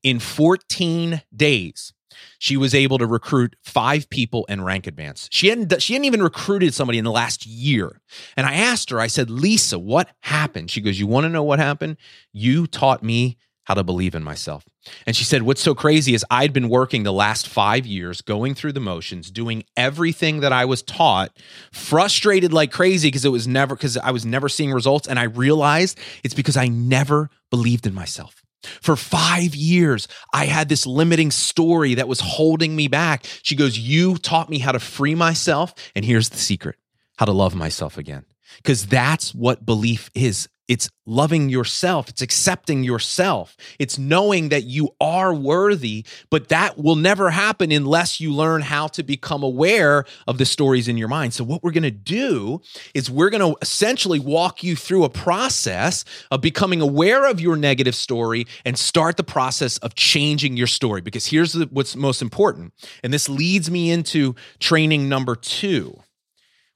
In 0.03 0.19
14 0.19 1.21
days 1.35 1.93
she 2.39 2.57
was 2.57 2.73
able 2.73 2.97
to 2.97 3.05
recruit 3.05 3.55
five 3.63 4.09
people 4.09 4.45
and 4.49 4.65
rank 4.65 4.87
advance. 4.87 5.27
She 5.31 5.47
hadn't 5.47 5.81
she 5.81 5.93
hadn't 5.93 6.05
even 6.05 6.23
recruited 6.23 6.73
somebody 6.73 6.97
in 6.97 7.05
the 7.05 7.11
last 7.11 7.45
year. 7.45 8.01
And 8.35 8.45
I 8.45 8.55
asked 8.55 8.89
her, 8.89 8.99
I 8.99 9.07
said, 9.07 9.29
Lisa, 9.29 9.79
what 9.79 10.09
happened? 10.21 10.71
She 10.71 10.81
goes, 10.81 10.99
You 10.99 11.07
want 11.07 11.25
to 11.25 11.29
know 11.29 11.43
what 11.43 11.59
happened? 11.59 11.97
You 12.33 12.67
taught 12.67 13.03
me 13.03 13.37
how 13.67 13.73
to 13.73 13.83
believe 13.83 14.15
in 14.15 14.23
myself. 14.23 14.63
And 15.05 15.13
she 15.13 15.25
said, 15.25 15.41
What's 15.43 15.61
so 15.61 15.75
crazy 15.75 16.13
is 16.13 16.23
I'd 16.29 16.53
been 16.53 16.69
working 16.69 17.03
the 17.03 17.11
last 17.11 17.49
five 17.49 17.85
years, 17.85 18.21
going 18.21 18.55
through 18.55 18.71
the 18.71 18.79
motions, 18.79 19.29
doing 19.29 19.65
everything 19.75 20.39
that 20.39 20.53
I 20.53 20.63
was 20.63 20.81
taught, 20.81 21.35
frustrated 21.73 22.53
like 22.53 22.71
crazy 22.71 23.09
because 23.09 23.25
it 23.25 23.29
was 23.29 23.45
never, 23.45 23.75
because 23.75 23.97
I 23.97 24.11
was 24.11 24.25
never 24.25 24.47
seeing 24.47 24.71
results. 24.71 25.05
And 25.05 25.19
I 25.19 25.23
realized 25.23 25.99
it's 26.23 26.33
because 26.33 26.55
I 26.55 26.69
never 26.69 27.29
believed 27.51 27.85
in 27.85 27.93
myself. 27.93 28.36
For 28.63 28.95
five 28.95 29.55
years, 29.55 30.07
I 30.33 30.45
had 30.45 30.69
this 30.69 30.85
limiting 30.85 31.31
story 31.31 31.95
that 31.95 32.07
was 32.07 32.19
holding 32.19 32.75
me 32.75 32.87
back. 32.87 33.25
She 33.43 33.55
goes, 33.55 33.77
You 33.77 34.17
taught 34.17 34.49
me 34.49 34.59
how 34.59 34.71
to 34.71 34.79
free 34.79 35.15
myself. 35.15 35.73
And 35.95 36.03
here's 36.03 36.29
the 36.29 36.37
secret 36.37 36.75
how 37.17 37.25
to 37.25 37.31
love 37.31 37.55
myself 37.55 37.97
again. 37.97 38.25
Because 38.57 38.87
that's 38.87 39.33
what 39.33 39.65
belief 39.65 40.09
is 40.13 40.49
it's 40.67 40.89
loving 41.05 41.49
yourself. 41.49 42.09
It's 42.09 42.21
accepting 42.21 42.83
yourself. 42.83 43.55
It's 43.79 43.97
knowing 43.97 44.49
that 44.49 44.63
you 44.63 44.89
are 44.99 45.33
worthy, 45.33 46.05
but 46.29 46.49
that 46.49 46.77
will 46.77 46.95
never 46.95 47.29
happen 47.29 47.71
unless 47.71 48.19
you 48.19 48.33
learn 48.33 48.61
how 48.61 48.87
to 48.87 49.03
become 49.03 49.43
aware 49.43 50.05
of 50.27 50.37
the 50.37 50.45
stories 50.45 50.87
in 50.87 50.97
your 50.97 51.07
mind. 51.07 51.33
So, 51.33 51.43
what 51.43 51.63
we're 51.63 51.71
going 51.71 51.83
to 51.83 51.91
do 51.91 52.61
is 52.93 53.09
we're 53.09 53.29
going 53.29 53.53
to 53.53 53.57
essentially 53.61 54.19
walk 54.19 54.63
you 54.63 54.75
through 54.75 55.05
a 55.05 55.09
process 55.09 56.03
of 56.31 56.41
becoming 56.41 56.81
aware 56.81 57.29
of 57.29 57.39
your 57.39 57.55
negative 57.55 57.95
story 57.95 58.45
and 58.65 58.77
start 58.77 59.17
the 59.17 59.23
process 59.23 59.77
of 59.79 59.95
changing 59.95 60.57
your 60.57 60.67
story. 60.67 61.01
Because 61.01 61.27
here's 61.27 61.53
what's 61.67 61.95
most 61.95 62.21
important. 62.21 62.73
And 63.03 63.13
this 63.13 63.29
leads 63.29 63.71
me 63.71 63.91
into 63.91 64.35
training 64.59 65.07
number 65.07 65.35
two 65.35 66.01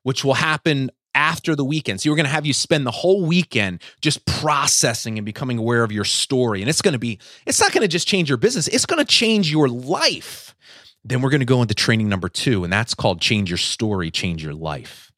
which 0.04 0.24
will 0.24 0.34
happen 0.34 0.90
after 1.16 1.56
the 1.56 1.66
weekend. 1.66 2.02
So 2.02 2.10
we're 2.10 2.16
going 2.16 2.26
to 2.26 2.32
have 2.32 2.46
you 2.46 2.54
spend 2.54 2.86
the 2.86 2.92
whole 2.92 3.26
weekend 3.26 3.82
just 4.02 4.26
processing 4.26 5.18
and 5.18 5.26
becoming 5.26 5.58
aware 5.58 5.84
of 5.84 5.92
your 5.92 6.06
story. 6.06 6.62
And 6.62 6.70
it's 6.70 6.82
going 6.82 6.94
to 6.94 7.00
be, 7.00 7.20
it's 7.46 7.60
not 7.60 7.72
going 7.72 7.82
to 7.82 7.88
just 7.88 8.08
change 8.08 8.30
your 8.30 8.38
business, 8.38 8.68
it's 8.68 8.86
going 8.86 9.04
to 9.04 9.06
change 9.06 9.52
your 9.52 9.68
life. 9.68 10.56
Then 11.04 11.22
we're 11.22 11.32
going 11.32 11.40
to 11.40 11.46
go 11.46 11.62
into 11.62 11.74
training 11.74 12.10
number 12.10 12.30
two, 12.30 12.64
and 12.64 12.72
that's 12.72 12.94
called 12.94 13.22
Change 13.22 13.50
Your 13.50 13.58
Story, 13.58 14.12
Change 14.12 14.44
Your 14.44 14.54
Life. 14.54 15.11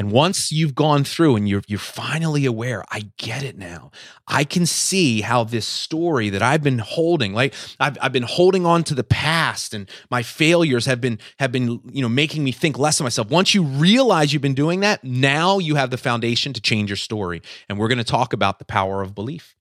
And 0.00 0.12
once 0.12 0.50
you've 0.50 0.74
gone 0.74 1.04
through 1.04 1.36
and 1.36 1.46
you're 1.46 1.60
you're 1.66 1.78
finally 1.78 2.46
aware, 2.46 2.86
I 2.90 3.10
get 3.18 3.42
it 3.42 3.58
now. 3.58 3.90
I 4.26 4.44
can 4.44 4.64
see 4.64 5.20
how 5.20 5.44
this 5.44 5.66
story 5.66 6.30
that 6.30 6.40
I've 6.40 6.62
been 6.62 6.78
holding, 6.78 7.34
like 7.34 7.52
I've 7.78 7.98
I've 8.00 8.10
been 8.10 8.22
holding 8.22 8.64
on 8.64 8.82
to 8.84 8.94
the 8.94 9.04
past 9.04 9.74
and 9.74 9.86
my 10.10 10.22
failures 10.22 10.86
have 10.86 11.02
been 11.02 11.18
have 11.38 11.52
been, 11.52 11.82
you 11.92 12.00
know, 12.00 12.08
making 12.08 12.42
me 12.42 12.50
think 12.50 12.78
less 12.78 12.98
of 12.98 13.04
myself. 13.04 13.28
Once 13.28 13.54
you 13.54 13.62
realize 13.62 14.32
you've 14.32 14.40
been 14.40 14.54
doing 14.54 14.80
that, 14.80 15.04
now 15.04 15.58
you 15.58 15.74
have 15.74 15.90
the 15.90 15.98
foundation 15.98 16.54
to 16.54 16.62
change 16.62 16.88
your 16.88 16.96
story. 16.96 17.42
And 17.68 17.78
we're 17.78 17.88
going 17.88 17.98
to 17.98 18.04
talk 18.04 18.32
about 18.32 18.58
the 18.58 18.64
power 18.64 19.02
of 19.02 19.14
belief. 19.14 19.54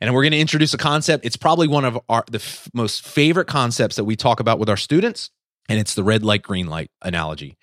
And 0.00 0.14
we're 0.14 0.22
going 0.22 0.30
to 0.30 0.38
introduce 0.38 0.72
a 0.72 0.78
concept. 0.78 1.26
It's 1.26 1.36
probably 1.36 1.66
one 1.66 1.84
of 1.84 1.98
our 2.08 2.24
the 2.30 2.38
f- 2.38 2.70
most 2.72 3.04
favorite 3.04 3.48
concepts 3.48 3.96
that 3.96 4.04
we 4.04 4.14
talk 4.14 4.38
about 4.38 4.60
with 4.60 4.68
our 4.68 4.76
students, 4.76 5.30
and 5.68 5.80
it's 5.80 5.94
the 5.94 6.04
red 6.04 6.22
light 6.22 6.42
green 6.42 6.68
light 6.68 6.92
analogy. 7.02 7.58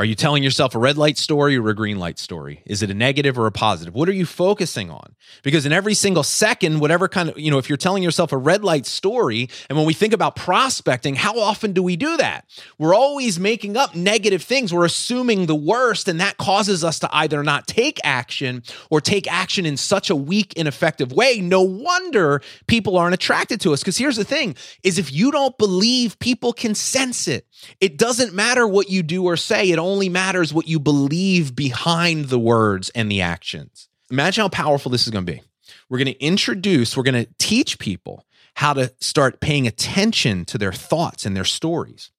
Are 0.00 0.04
you 0.04 0.14
telling 0.14 0.44
yourself 0.44 0.76
a 0.76 0.78
red 0.78 0.96
light 0.96 1.18
story 1.18 1.56
or 1.56 1.68
a 1.68 1.74
green 1.74 1.98
light 1.98 2.20
story? 2.20 2.62
Is 2.64 2.84
it 2.84 2.90
a 2.90 2.94
negative 2.94 3.36
or 3.36 3.48
a 3.48 3.50
positive? 3.50 3.94
What 3.94 4.08
are 4.08 4.12
you 4.12 4.26
focusing 4.26 4.92
on? 4.92 5.16
Because 5.42 5.66
in 5.66 5.72
every 5.72 5.94
single 5.94 6.22
second, 6.22 6.78
whatever 6.78 7.08
kind 7.08 7.30
of, 7.30 7.36
you 7.36 7.50
know, 7.50 7.58
if 7.58 7.68
you're 7.68 7.76
telling 7.76 8.04
yourself 8.04 8.30
a 8.30 8.36
red 8.36 8.62
light 8.62 8.86
story, 8.86 9.50
and 9.68 9.76
when 9.76 9.88
we 9.88 9.94
think 9.94 10.12
about 10.12 10.36
prospecting, 10.36 11.16
how 11.16 11.40
often 11.40 11.72
do 11.72 11.82
we 11.82 11.96
do 11.96 12.16
that? 12.16 12.44
We're 12.78 12.94
always 12.94 13.40
making 13.40 13.76
up 13.76 13.96
negative 13.96 14.40
things. 14.40 14.72
We're 14.72 14.84
assuming 14.84 15.46
the 15.46 15.56
worst, 15.56 16.06
and 16.06 16.20
that 16.20 16.36
causes 16.36 16.84
us 16.84 17.00
to 17.00 17.08
either 17.12 17.42
not 17.42 17.66
take 17.66 17.98
action 18.04 18.62
or 18.90 19.00
take 19.00 19.26
action 19.26 19.66
in 19.66 19.76
such 19.76 20.10
a 20.10 20.16
weak, 20.16 20.52
ineffective 20.52 21.10
way. 21.10 21.40
No 21.40 21.62
wonder 21.62 22.40
people 22.68 22.96
aren't 22.96 23.14
attracted 23.14 23.60
to 23.62 23.72
us. 23.72 23.80
Because 23.80 23.98
here's 23.98 24.16
the 24.16 24.24
thing 24.24 24.54
is 24.84 24.96
if 24.96 25.12
you 25.12 25.32
don't 25.32 25.58
believe, 25.58 26.16
people 26.20 26.52
can 26.52 26.76
sense 26.76 27.26
it. 27.26 27.47
It 27.80 27.98
doesn't 27.98 28.34
matter 28.34 28.66
what 28.66 28.90
you 28.90 29.02
do 29.02 29.24
or 29.24 29.36
say. 29.36 29.70
It 29.70 29.78
only 29.78 30.08
matters 30.08 30.52
what 30.52 30.68
you 30.68 30.78
believe 30.78 31.54
behind 31.54 32.26
the 32.26 32.38
words 32.38 32.90
and 32.90 33.10
the 33.10 33.20
actions. 33.20 33.88
Imagine 34.10 34.42
how 34.42 34.48
powerful 34.48 34.90
this 34.90 35.06
is 35.06 35.10
going 35.10 35.26
to 35.26 35.32
be. 35.32 35.42
We're 35.88 35.98
going 35.98 36.14
to 36.14 36.24
introduce, 36.24 36.96
we're 36.96 37.02
going 37.02 37.24
to 37.24 37.30
teach 37.38 37.78
people 37.78 38.24
how 38.54 38.72
to 38.74 38.92
start 39.00 39.40
paying 39.40 39.66
attention 39.66 40.44
to 40.46 40.58
their 40.58 40.72
thoughts 40.72 41.24
and 41.24 41.36
their 41.36 41.44
stories. 41.44 42.10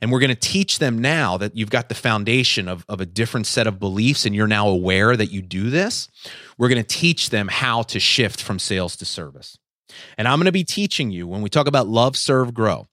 And 0.00 0.10
we're 0.10 0.20
going 0.20 0.30
to 0.30 0.34
teach 0.34 0.78
them 0.78 0.98
now 0.98 1.36
that 1.36 1.56
you've 1.56 1.70
got 1.70 1.88
the 1.88 1.94
foundation 1.94 2.68
of, 2.68 2.84
of 2.88 3.00
a 3.00 3.06
different 3.06 3.46
set 3.46 3.66
of 3.66 3.78
beliefs 3.78 4.24
and 4.24 4.34
you're 4.34 4.46
now 4.46 4.68
aware 4.68 5.16
that 5.16 5.30
you 5.30 5.42
do 5.42 5.70
this. 5.70 6.08
We're 6.56 6.68
going 6.68 6.82
to 6.82 6.88
teach 6.88 7.30
them 7.30 7.48
how 7.48 7.82
to 7.82 8.00
shift 8.00 8.40
from 8.40 8.58
sales 8.58 8.96
to 8.96 9.04
service. 9.04 9.58
And 10.16 10.26
I'm 10.26 10.38
going 10.38 10.46
to 10.46 10.52
be 10.52 10.64
teaching 10.64 11.10
you 11.10 11.26
when 11.26 11.42
we 11.42 11.50
talk 11.50 11.66
about 11.66 11.86
love, 11.86 12.16
serve, 12.16 12.54
grow. 12.54 12.86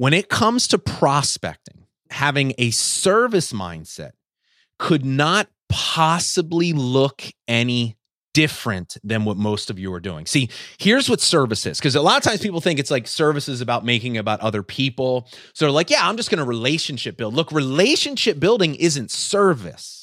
When 0.00 0.14
it 0.14 0.30
comes 0.30 0.66
to 0.68 0.78
prospecting, 0.78 1.84
having 2.08 2.54
a 2.56 2.70
service 2.70 3.52
mindset 3.52 4.12
could 4.78 5.04
not 5.04 5.48
possibly 5.68 6.72
look 6.72 7.22
any 7.46 7.98
different 8.32 8.96
than 9.04 9.26
what 9.26 9.36
most 9.36 9.68
of 9.68 9.78
you 9.78 9.92
are 9.92 10.00
doing. 10.00 10.24
See, 10.24 10.48
here's 10.78 11.10
what 11.10 11.20
service 11.20 11.66
is 11.66 11.78
because 11.78 11.96
a 11.96 12.00
lot 12.00 12.16
of 12.16 12.22
times 12.22 12.40
people 12.40 12.62
think 12.62 12.80
it's 12.80 12.90
like 12.90 13.06
service 13.06 13.46
is 13.46 13.60
about 13.60 13.84
making 13.84 14.16
about 14.16 14.40
other 14.40 14.62
people. 14.62 15.28
So 15.52 15.66
they're 15.66 15.70
like, 15.70 15.90
yeah, 15.90 16.08
I'm 16.08 16.16
just 16.16 16.30
going 16.30 16.38
to 16.38 16.46
relationship 16.46 17.18
build. 17.18 17.34
Look, 17.34 17.52
relationship 17.52 18.40
building 18.40 18.76
isn't 18.76 19.10
service. 19.10 19.99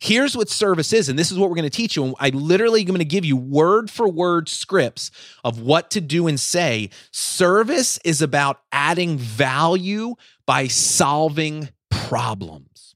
Here's 0.00 0.36
what 0.36 0.48
service 0.48 0.92
is, 0.92 1.08
and 1.08 1.18
this 1.18 1.32
is 1.32 1.38
what 1.38 1.50
we're 1.50 1.56
going 1.56 1.68
to 1.68 1.76
teach 1.76 1.96
you. 1.96 2.04
And 2.04 2.14
I 2.20 2.30
literally 2.30 2.80
am 2.80 2.86
going 2.86 2.98
to 2.98 3.04
give 3.04 3.24
you 3.24 3.36
word 3.36 3.90
for 3.90 4.08
word 4.08 4.48
scripts 4.48 5.10
of 5.44 5.60
what 5.60 5.90
to 5.90 6.00
do 6.00 6.26
and 6.26 6.38
say. 6.38 6.90
Service 7.10 7.98
is 8.04 8.22
about 8.22 8.60
adding 8.70 9.18
value 9.18 10.14
by 10.46 10.68
solving 10.68 11.70
problems. 11.90 12.94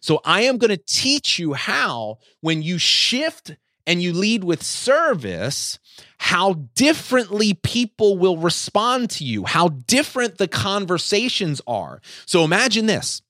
So 0.00 0.20
I 0.24 0.42
am 0.42 0.58
going 0.58 0.70
to 0.70 0.76
teach 0.76 1.38
you 1.38 1.54
how, 1.54 2.18
when 2.40 2.62
you 2.62 2.78
shift 2.78 3.56
and 3.86 4.02
you 4.02 4.12
lead 4.12 4.44
with 4.44 4.62
service, 4.62 5.78
how 6.18 6.54
differently 6.74 7.54
people 7.54 8.18
will 8.18 8.36
respond 8.36 9.10
to 9.10 9.24
you, 9.24 9.44
how 9.44 9.68
different 9.68 10.38
the 10.38 10.48
conversations 10.48 11.60
are. 11.66 12.00
So 12.26 12.44
imagine 12.44 12.86
this 12.86 13.22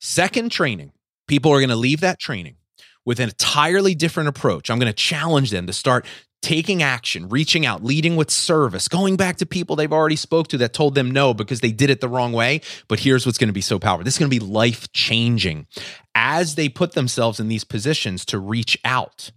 second 0.00 0.50
training, 0.50 0.92
people 1.26 1.52
are 1.52 1.60
going 1.60 1.70
to 1.70 1.76
leave 1.76 2.00
that 2.00 2.18
training 2.18 2.56
with 3.04 3.20
an 3.20 3.28
entirely 3.28 3.94
different 3.94 4.28
approach. 4.28 4.70
I'm 4.70 4.78
going 4.78 4.90
to 4.90 4.96
challenge 4.96 5.50
them 5.50 5.66
to 5.66 5.72
start 5.72 6.06
taking 6.44 6.82
action, 6.82 7.28
reaching 7.30 7.64
out, 7.64 7.82
leading 7.82 8.16
with 8.16 8.30
service, 8.30 8.86
going 8.86 9.16
back 9.16 9.38
to 9.38 9.46
people 9.46 9.76
they've 9.76 9.92
already 9.92 10.16
spoke 10.16 10.46
to 10.48 10.58
that 10.58 10.74
told 10.74 10.94
them 10.94 11.10
no 11.10 11.32
because 11.32 11.60
they 11.60 11.72
did 11.72 11.88
it 11.88 12.02
the 12.02 12.08
wrong 12.08 12.32
way. 12.32 12.60
But 12.86 13.00
here's 13.00 13.24
what's 13.24 13.38
going 13.38 13.48
to 13.48 13.54
be 13.54 13.62
so 13.62 13.78
powerful. 13.78 14.04
This 14.04 14.14
is 14.14 14.18
going 14.18 14.30
to 14.30 14.38
be 14.38 14.44
life 14.44 14.92
changing 14.92 15.66
as 16.14 16.54
they 16.54 16.68
put 16.68 16.92
themselves 16.92 17.40
in 17.40 17.48
these 17.48 17.64
positions 17.64 18.26
to 18.26 18.38
reach 18.38 18.78
out. 18.84 19.30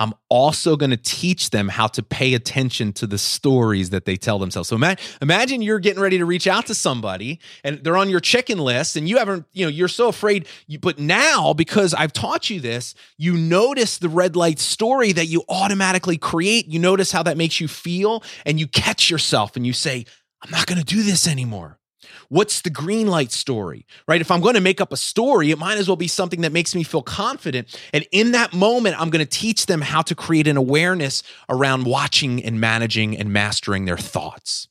I'm 0.00 0.14
also 0.30 0.76
going 0.76 0.90
to 0.90 0.96
teach 0.96 1.50
them 1.50 1.68
how 1.68 1.86
to 1.88 2.02
pay 2.02 2.32
attention 2.32 2.94
to 2.94 3.06
the 3.06 3.18
stories 3.18 3.90
that 3.90 4.06
they 4.06 4.16
tell 4.16 4.38
themselves. 4.38 4.70
So 4.70 4.76
imagine, 4.76 5.04
imagine 5.20 5.60
you're 5.60 5.78
getting 5.78 6.02
ready 6.02 6.16
to 6.16 6.24
reach 6.24 6.46
out 6.46 6.66
to 6.66 6.74
somebody 6.74 7.38
and 7.62 7.84
they're 7.84 7.98
on 7.98 8.08
your 8.08 8.20
chicken 8.20 8.58
list 8.58 8.96
and 8.96 9.06
you 9.06 9.18
haven't, 9.18 9.44
you 9.52 9.66
know, 9.66 9.70
you're 9.70 9.88
so 9.88 10.08
afraid. 10.08 10.48
You, 10.66 10.78
but 10.78 10.98
now, 10.98 11.52
because 11.52 11.92
I've 11.92 12.14
taught 12.14 12.48
you 12.48 12.60
this, 12.60 12.94
you 13.18 13.34
notice 13.34 13.98
the 13.98 14.08
red 14.08 14.36
light 14.36 14.58
story 14.58 15.12
that 15.12 15.26
you 15.26 15.44
automatically 15.50 16.16
create. 16.16 16.66
You 16.66 16.78
notice 16.78 17.12
how 17.12 17.22
that 17.24 17.36
makes 17.36 17.60
you 17.60 17.68
feel 17.68 18.22
and 18.46 18.58
you 18.58 18.66
catch 18.66 19.10
yourself 19.10 19.54
and 19.54 19.66
you 19.66 19.74
say, 19.74 20.06
I'm 20.42 20.50
not 20.50 20.64
going 20.66 20.78
to 20.78 20.84
do 20.84 21.02
this 21.02 21.28
anymore. 21.28 21.79
What's 22.28 22.62
the 22.62 22.70
green 22.70 23.06
light 23.06 23.32
story, 23.32 23.86
right? 24.06 24.20
If 24.20 24.30
I'm 24.30 24.40
going 24.40 24.54
to 24.54 24.60
make 24.60 24.80
up 24.80 24.92
a 24.92 24.96
story, 24.96 25.50
it 25.50 25.58
might 25.58 25.78
as 25.78 25.88
well 25.88 25.96
be 25.96 26.08
something 26.08 26.42
that 26.42 26.52
makes 26.52 26.74
me 26.74 26.82
feel 26.82 27.02
confident. 27.02 27.76
And 27.92 28.06
in 28.12 28.32
that 28.32 28.52
moment, 28.52 29.00
I'm 29.00 29.10
going 29.10 29.24
to 29.24 29.38
teach 29.38 29.66
them 29.66 29.80
how 29.80 30.02
to 30.02 30.14
create 30.14 30.46
an 30.46 30.56
awareness 30.56 31.22
around 31.48 31.84
watching 31.84 32.44
and 32.44 32.60
managing 32.60 33.16
and 33.16 33.32
mastering 33.32 33.84
their 33.84 33.98
thoughts. 33.98 34.68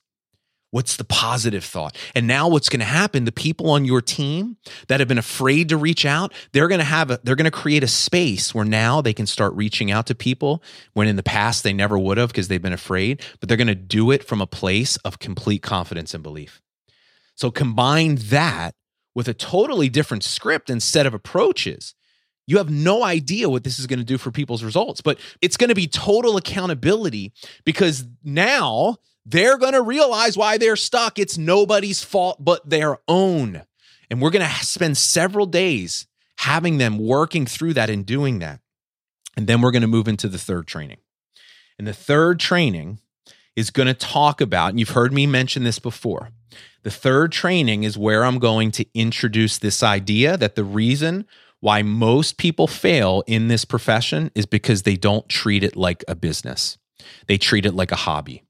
What's 0.72 0.96
the 0.96 1.04
positive 1.04 1.64
thought? 1.64 1.96
And 2.14 2.28
now 2.28 2.48
what's 2.48 2.68
going 2.68 2.80
to 2.80 2.86
happen, 2.86 3.24
the 3.24 3.32
people 3.32 3.70
on 3.70 3.84
your 3.84 4.00
team 4.00 4.56
that 4.86 5.00
have 5.00 5.08
been 5.08 5.18
afraid 5.18 5.68
to 5.70 5.76
reach 5.76 6.06
out, 6.06 6.32
they're 6.52 6.68
going 6.68 6.78
to 6.78 6.84
have 6.84 7.10
a, 7.10 7.18
they're 7.24 7.34
going 7.34 7.44
to 7.44 7.50
create 7.50 7.82
a 7.82 7.88
space 7.88 8.54
where 8.54 8.64
now 8.64 9.00
they 9.00 9.12
can 9.12 9.26
start 9.26 9.52
reaching 9.54 9.90
out 9.90 10.06
to 10.06 10.14
people 10.14 10.62
when 10.92 11.08
in 11.08 11.16
the 11.16 11.24
past 11.24 11.64
they 11.64 11.72
never 11.72 11.98
would 11.98 12.18
have 12.18 12.28
because 12.28 12.46
they've 12.46 12.62
been 12.62 12.72
afraid, 12.72 13.20
but 13.40 13.48
they're 13.48 13.58
going 13.58 13.66
to 13.66 13.74
do 13.74 14.12
it 14.12 14.22
from 14.22 14.40
a 14.40 14.46
place 14.46 14.96
of 14.98 15.18
complete 15.18 15.62
confidence 15.62 16.14
and 16.14 16.22
belief. 16.22 16.62
So 17.40 17.50
combine 17.50 18.16
that 18.16 18.74
with 19.14 19.26
a 19.26 19.32
totally 19.32 19.88
different 19.88 20.24
script 20.24 20.68
and 20.68 20.82
set 20.82 21.06
of 21.06 21.14
approaches. 21.14 21.94
You 22.46 22.58
have 22.58 22.68
no 22.68 23.02
idea 23.02 23.48
what 23.48 23.64
this 23.64 23.78
is 23.78 23.86
going 23.86 23.98
to 23.98 24.04
do 24.04 24.18
for 24.18 24.30
people's 24.30 24.62
results, 24.62 25.00
but 25.00 25.18
it's 25.40 25.56
going 25.56 25.70
to 25.70 25.74
be 25.74 25.86
total 25.86 26.36
accountability 26.36 27.32
because 27.64 28.04
now 28.22 28.96
they're 29.24 29.56
going 29.56 29.72
to 29.72 29.80
realize 29.80 30.36
why 30.36 30.58
they're 30.58 30.76
stuck. 30.76 31.18
It's 31.18 31.38
nobody's 31.38 32.04
fault 32.04 32.44
but 32.44 32.68
their 32.68 32.98
own. 33.08 33.62
And 34.10 34.20
we're 34.20 34.28
going 34.28 34.46
to 34.46 34.54
spend 34.66 34.98
several 34.98 35.46
days 35.46 36.06
having 36.40 36.76
them 36.76 36.98
working 36.98 37.46
through 37.46 37.72
that 37.72 37.88
and 37.88 38.04
doing 38.04 38.40
that. 38.40 38.60
And 39.34 39.46
then 39.46 39.62
we're 39.62 39.70
going 39.70 39.80
to 39.80 39.88
move 39.88 40.08
into 40.08 40.28
the 40.28 40.36
third 40.36 40.66
training. 40.66 40.98
And 41.78 41.86
the 41.86 41.94
third 41.94 42.38
training 42.38 42.98
is 43.56 43.70
going 43.70 43.88
to 43.88 43.94
talk 43.94 44.42
about, 44.42 44.70
and 44.70 44.78
you've 44.78 44.90
heard 44.90 45.14
me 45.14 45.26
mention 45.26 45.64
this 45.64 45.78
before, 45.78 46.32
the 46.82 46.90
third 46.90 47.32
training 47.32 47.84
is 47.84 47.98
where 47.98 48.24
I'm 48.24 48.38
going 48.38 48.70
to 48.72 48.86
introduce 48.94 49.58
this 49.58 49.82
idea 49.82 50.36
that 50.36 50.54
the 50.54 50.64
reason 50.64 51.26
why 51.60 51.82
most 51.82 52.38
people 52.38 52.66
fail 52.66 53.22
in 53.26 53.48
this 53.48 53.64
profession 53.64 54.30
is 54.34 54.46
because 54.46 54.82
they 54.82 54.96
don't 54.96 55.28
treat 55.28 55.62
it 55.62 55.76
like 55.76 56.02
a 56.08 56.14
business. 56.14 56.78
They 57.26 57.38
treat 57.38 57.66
it 57.66 57.74
like 57.74 57.92
a 57.92 57.96
hobby. 57.96 58.44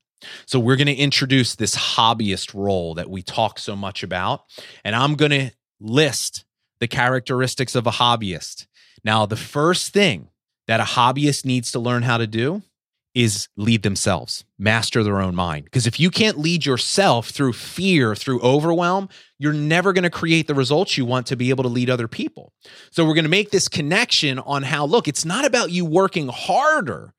So 0.47 0.61
we're 0.61 0.77
going 0.77 0.87
to 0.87 0.95
introduce 0.95 1.55
this 1.55 1.75
hobbyist 1.75 2.55
role 2.55 2.95
that 2.95 3.11
we 3.11 3.23
talk 3.23 3.59
so 3.59 3.75
much 3.75 4.03
about. 4.03 4.45
And 4.85 4.95
I'm 4.95 5.15
going 5.15 5.31
to 5.31 5.51
list 5.81 6.45
the 6.79 6.89
characteristics 6.89 7.75
of 7.75 7.87
a 7.87 7.93
hobbyist. 7.93 8.67
Now, 9.03 9.27
the 9.27 9.37
first 9.37 9.93
thing 9.93 10.29
that 10.67 10.81
a 10.81 10.85
hobbyist 10.85 11.45
needs 11.45 11.73
to 11.73 11.79
learn 11.79 12.03
how 12.03 12.19
to 12.19 12.27
do 12.27 12.63
is 13.15 13.49
lead 13.57 13.83
themselves, 13.83 14.45
master 14.59 15.03
their 15.03 15.21
own 15.21 15.35
mind. 15.35 15.65
Because 15.65 15.87
if 15.87 15.99
you 15.99 16.11
can't 16.11 16.39
lead 16.39 16.65
yourself 16.65 17.31
through 17.31 17.55
fear, 17.55 18.15
through 18.15 18.41
overwhelm, 18.41 19.09
you're 19.39 19.53
never 19.53 19.93
going 19.93 20.05
to 20.05 20.11
create 20.11 20.47
the 20.47 20.55
results 20.55 20.97
you 20.97 21.05
want 21.05 21.27
to 21.27 21.37
be 21.37 21.51
able 21.51 21.65
to 21.65 21.69
lead 21.69 21.91
other 21.91 22.09
people. 22.09 22.53
So 22.91 23.05
we're 23.05 23.15
going 23.15 23.25
to 23.25 23.31
make 23.31 23.51
this 23.51 23.69
connection 23.69 24.39
on 24.39 24.63
how, 24.63 24.85
look, 24.85 25.09
it's 25.09 25.25
not 25.25 25.45
about 25.45 25.71
you 25.71 25.85
working 25.85 26.29
harder. 26.29 27.15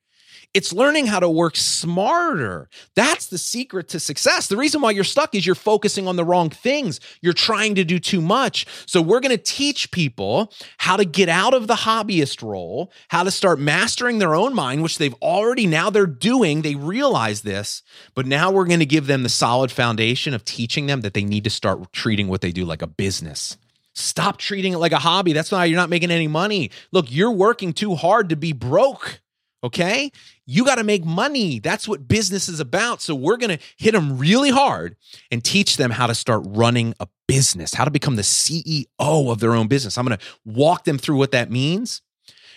It's 0.54 0.74
learning 0.74 1.06
how 1.06 1.22
to 1.22 1.30
work 1.30 1.56
smarter. 1.56 2.70
That's 2.94 3.28
the 3.28 3.38
secret 3.38 3.88
to 3.90 4.02
success. 4.02 4.48
The 4.48 4.58
reason 4.58 4.82
why 4.82 4.92
you're 4.92 5.06
stuck 5.06 5.34
is 5.34 5.46
you're 5.46 5.56
focusing 5.56 6.10
on 6.10 6.18
the 6.18 6.26
wrong 6.26 6.50
things. 6.50 7.00
You're 7.22 7.32
trying 7.32 7.76
to 7.76 7.86
do 7.86 8.00
too 8.00 8.20
much. 8.20 8.66
So, 8.86 9.02
we're 9.02 9.22
going 9.22 9.36
to 9.36 9.42
teach 9.42 9.92
people 9.92 10.52
how 10.78 10.98
to 10.98 11.06
get 11.06 11.30
out 11.30 11.54
of 11.54 11.68
the 11.68 11.76
hobbyist 11.76 12.44
role, 12.44 12.92
how 13.08 13.24
to 13.24 13.32
start 13.32 13.60
mastering 13.60 14.20
their 14.20 14.36
own 14.36 14.54
mind, 14.54 14.84
which 14.84 14.98
they've 14.98 15.16
already 15.22 15.68
now 15.68 15.90
they're 15.90 16.06
doing. 16.06 16.62
They 16.62 16.76
realize 16.76 17.42
this, 17.42 17.82
but 18.14 18.26
now 18.26 18.52
we're 18.52 18.66
going 18.66 18.80
to 18.80 18.86
give 18.86 19.08
them 19.08 19.24
the 19.24 19.30
solid 19.30 19.72
foundation 19.72 20.34
of 20.34 20.44
teaching 20.44 20.88
them 20.88 21.00
that 21.02 21.14
they 21.14 21.24
need 21.24 21.46
to 21.46 21.50
start 21.50 21.94
treating 21.94 22.28
what 22.28 22.42
they 22.42 22.52
do 22.52 22.66
like 22.66 22.82
a 22.82 22.88
business. 22.88 23.58
Stop 23.94 24.38
treating 24.38 24.74
it 24.74 24.78
like 24.78 24.92
a 24.92 25.00
hobby. 25.00 25.32
That's 25.32 25.52
why 25.52 25.66
you're 25.66 25.80
not 25.80 25.90
making 25.90 26.12
any 26.12 26.28
money. 26.28 26.72
Look, 26.92 27.08
you're 27.10 27.32
working 27.32 27.72
too 27.72 27.96
hard 27.96 28.30
to 28.30 28.36
be 28.36 28.52
broke. 28.52 29.21
Okay. 29.64 30.12
You 30.46 30.66
got 30.66 30.76
to 30.76 30.84
make 30.84 31.06
money. 31.06 31.60
That's 31.60 31.88
what 31.88 32.08
business 32.08 32.50
is 32.50 32.60
about. 32.60 33.02
So 33.02 33.14
we're 33.14 33.38
going 33.38 33.58
to 33.58 33.64
hit 33.78 33.92
them 33.92 34.18
really 34.18 34.50
hard 34.50 34.96
and 35.30 35.44
teach 35.44 35.78
them 35.78 35.92
how 35.92 36.08
to 36.08 36.16
start 36.16 36.44
running 36.48 36.96
a 37.00 37.08
business, 37.28 37.74
how 37.74 37.86
to 37.86 37.92
become 37.92 38.16
the 38.16 38.24
CEO 38.24 38.86
of 38.98 39.40
their 39.40 39.54
own 39.54 39.68
business. 39.68 39.98
I'm 39.98 40.06
going 40.06 40.18
to 40.18 40.26
walk 40.46 40.84
them 40.86 40.98
through 40.98 41.18
what 41.18 41.32
that 41.32 41.52
means. 41.52 42.02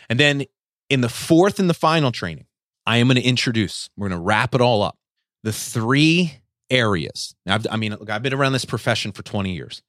And 0.08 0.18
then 0.18 0.44
in 0.88 1.02
the 1.02 1.08
fourth 1.08 1.58
and 1.58 1.68
the 1.68 1.74
final 1.74 2.10
training, 2.10 2.46
I 2.86 2.98
am 2.98 3.08
going 3.08 3.16
to 3.16 3.22
introduce, 3.22 3.88
we're 3.96 4.08
going 4.08 4.20
to 4.20 4.24
wrap 4.24 4.54
it 4.54 4.60
all 4.60 4.82
up, 4.82 4.98
the 5.42 5.52
three 5.52 6.40
areas. 6.70 7.34
Now, 7.46 7.58
i 7.70 7.76
mean, 7.76 7.92
look, 7.92 8.10
I've 8.10 8.22
been 8.22 8.34
around 8.34 8.52
this 8.52 8.64
profession 8.64 9.12
for 9.12 9.22
20 9.22 9.52
years. 9.52 9.82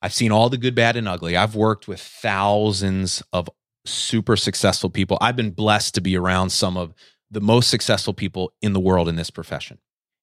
I've 0.00 0.12
seen 0.12 0.32
all 0.32 0.48
the 0.48 0.58
good, 0.58 0.74
bad, 0.74 0.96
and 0.96 1.08
ugly. 1.08 1.36
I've 1.36 1.54
worked 1.54 1.86
with 1.86 2.00
thousands 2.00 3.22
of 3.32 3.48
super 3.84 4.36
successful 4.36 4.90
people. 4.90 5.18
I've 5.20 5.36
been 5.36 5.50
blessed 5.50 5.94
to 5.94 6.00
be 6.00 6.16
around 6.16 6.50
some 6.50 6.76
of 6.76 6.94
the 7.30 7.40
most 7.40 7.70
successful 7.70 8.14
people 8.14 8.52
in 8.60 8.72
the 8.72 8.80
world 8.80 9.08
in 9.08 9.16
this 9.16 9.30
profession. 9.30 9.78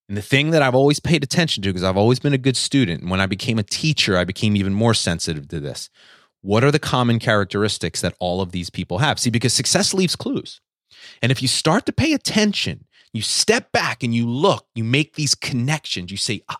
And 0.07 0.17
the 0.17 0.21
thing 0.21 0.51
that 0.51 0.61
I've 0.61 0.75
always 0.75 0.99
paid 0.99 1.23
attention 1.23 1.61
to, 1.63 1.69
because 1.69 1.83
I've 1.83 1.97
always 1.97 2.19
been 2.19 2.33
a 2.33 2.37
good 2.37 2.57
student, 2.57 3.01
and 3.01 3.11
when 3.11 3.21
I 3.21 3.27
became 3.27 3.59
a 3.59 3.63
teacher, 3.63 4.17
I 4.17 4.23
became 4.23 4.55
even 4.55 4.73
more 4.73 4.93
sensitive 4.93 5.47
to 5.49 5.59
this. 5.59 5.89
What 6.41 6.63
are 6.63 6.71
the 6.71 6.79
common 6.79 7.19
characteristics 7.19 8.01
that 8.01 8.15
all 8.19 8.41
of 8.41 8.51
these 8.51 8.69
people 8.69 8.99
have? 8.99 9.19
See, 9.19 9.29
because 9.29 9.53
success 9.53 9.93
leaves 9.93 10.15
clues. 10.15 10.61
And 11.21 11.31
if 11.31 11.41
you 11.41 11.47
start 11.47 11.85
to 11.85 11.91
pay 11.91 12.13
attention, 12.13 12.85
you 13.13 13.21
step 13.21 13.71
back 13.71 14.03
and 14.03 14.13
you 14.13 14.27
look, 14.27 14.67
you 14.73 14.83
make 14.83 15.15
these 15.15 15.35
connections, 15.35 16.11
you 16.11 16.17
say, 16.17 16.41
ah, 16.49 16.59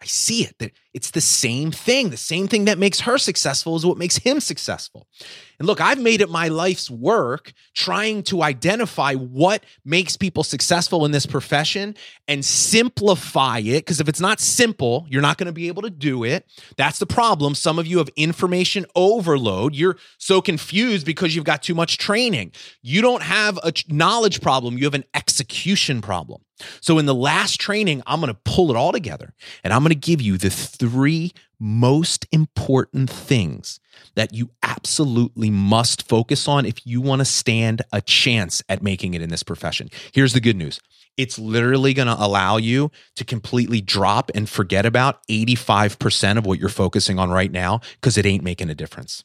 I 0.00 0.06
see 0.06 0.44
it. 0.44 0.58
That 0.58 0.72
it's 0.92 1.10
the 1.10 1.20
same 1.20 1.70
thing. 1.70 2.10
The 2.10 2.16
same 2.16 2.46
thing 2.46 2.66
that 2.66 2.78
makes 2.78 3.00
her 3.00 3.16
successful 3.16 3.74
is 3.76 3.86
what 3.86 3.96
makes 3.96 4.18
him 4.18 4.38
successful. 4.40 5.08
And 5.58 5.66
look, 5.66 5.80
I've 5.80 6.00
made 6.00 6.20
it 6.20 6.28
my 6.30 6.48
life's 6.48 6.90
work 6.90 7.52
trying 7.74 8.22
to 8.24 8.42
identify 8.42 9.14
what 9.14 9.64
makes 9.84 10.16
people 10.16 10.42
successful 10.42 11.04
in 11.04 11.10
this 11.10 11.26
profession 11.26 11.94
and 12.28 12.44
simplify 12.44 13.58
it. 13.58 13.80
Because 13.80 14.00
if 14.00 14.08
it's 14.08 14.20
not 14.20 14.40
simple, 14.40 15.06
you're 15.08 15.22
not 15.22 15.38
going 15.38 15.46
to 15.46 15.52
be 15.52 15.68
able 15.68 15.82
to 15.82 15.90
do 15.90 16.24
it. 16.24 16.46
That's 16.76 16.98
the 16.98 17.06
problem. 17.06 17.54
Some 17.54 17.78
of 17.78 17.86
you 17.86 17.98
have 17.98 18.08
information 18.16 18.86
overload. 18.94 19.74
You're 19.74 19.96
so 20.18 20.40
confused 20.40 21.06
because 21.06 21.34
you've 21.34 21.44
got 21.44 21.62
too 21.62 21.74
much 21.74 21.98
training. 21.98 22.52
You 22.82 23.02
don't 23.02 23.22
have 23.22 23.58
a 23.58 23.72
knowledge 23.88 24.40
problem, 24.40 24.78
you 24.78 24.84
have 24.84 24.94
an 24.94 25.04
execution 25.14 26.00
problem. 26.00 26.42
So, 26.80 26.98
in 26.98 27.06
the 27.06 27.14
last 27.14 27.60
training, 27.60 28.02
I'm 28.06 28.20
going 28.20 28.32
to 28.32 28.40
pull 28.44 28.70
it 28.70 28.76
all 28.76 28.92
together 28.92 29.34
and 29.64 29.72
I'm 29.72 29.80
going 29.80 29.90
to 29.90 29.96
give 29.96 30.22
you 30.22 30.38
the 30.38 30.50
three 30.50 31.32
most 31.58 32.26
important 32.32 33.10
things 33.10 33.80
that 34.14 34.32
you 34.34 34.50
absolutely 34.62 35.50
must 35.50 36.08
focus 36.08 36.48
on 36.48 36.66
if 36.66 36.86
you 36.86 37.00
want 37.00 37.20
to 37.20 37.24
stand 37.24 37.82
a 37.92 38.00
chance 38.00 38.62
at 38.68 38.82
making 38.82 39.14
it 39.14 39.22
in 39.22 39.30
this 39.30 39.42
profession. 39.42 39.88
Here's 40.12 40.32
the 40.32 40.40
good 40.40 40.56
news 40.56 40.80
it's 41.16 41.38
literally 41.38 41.94
going 41.94 42.08
to 42.08 42.16
allow 42.18 42.56
you 42.56 42.90
to 43.16 43.24
completely 43.24 43.80
drop 43.80 44.30
and 44.34 44.48
forget 44.48 44.84
about 44.84 45.24
85% 45.28 46.38
of 46.38 46.46
what 46.46 46.58
you're 46.58 46.68
focusing 46.68 47.18
on 47.18 47.30
right 47.30 47.52
now 47.52 47.80
because 48.00 48.18
it 48.18 48.26
ain't 48.26 48.42
making 48.42 48.68
a 48.68 48.74
difference. 48.74 49.22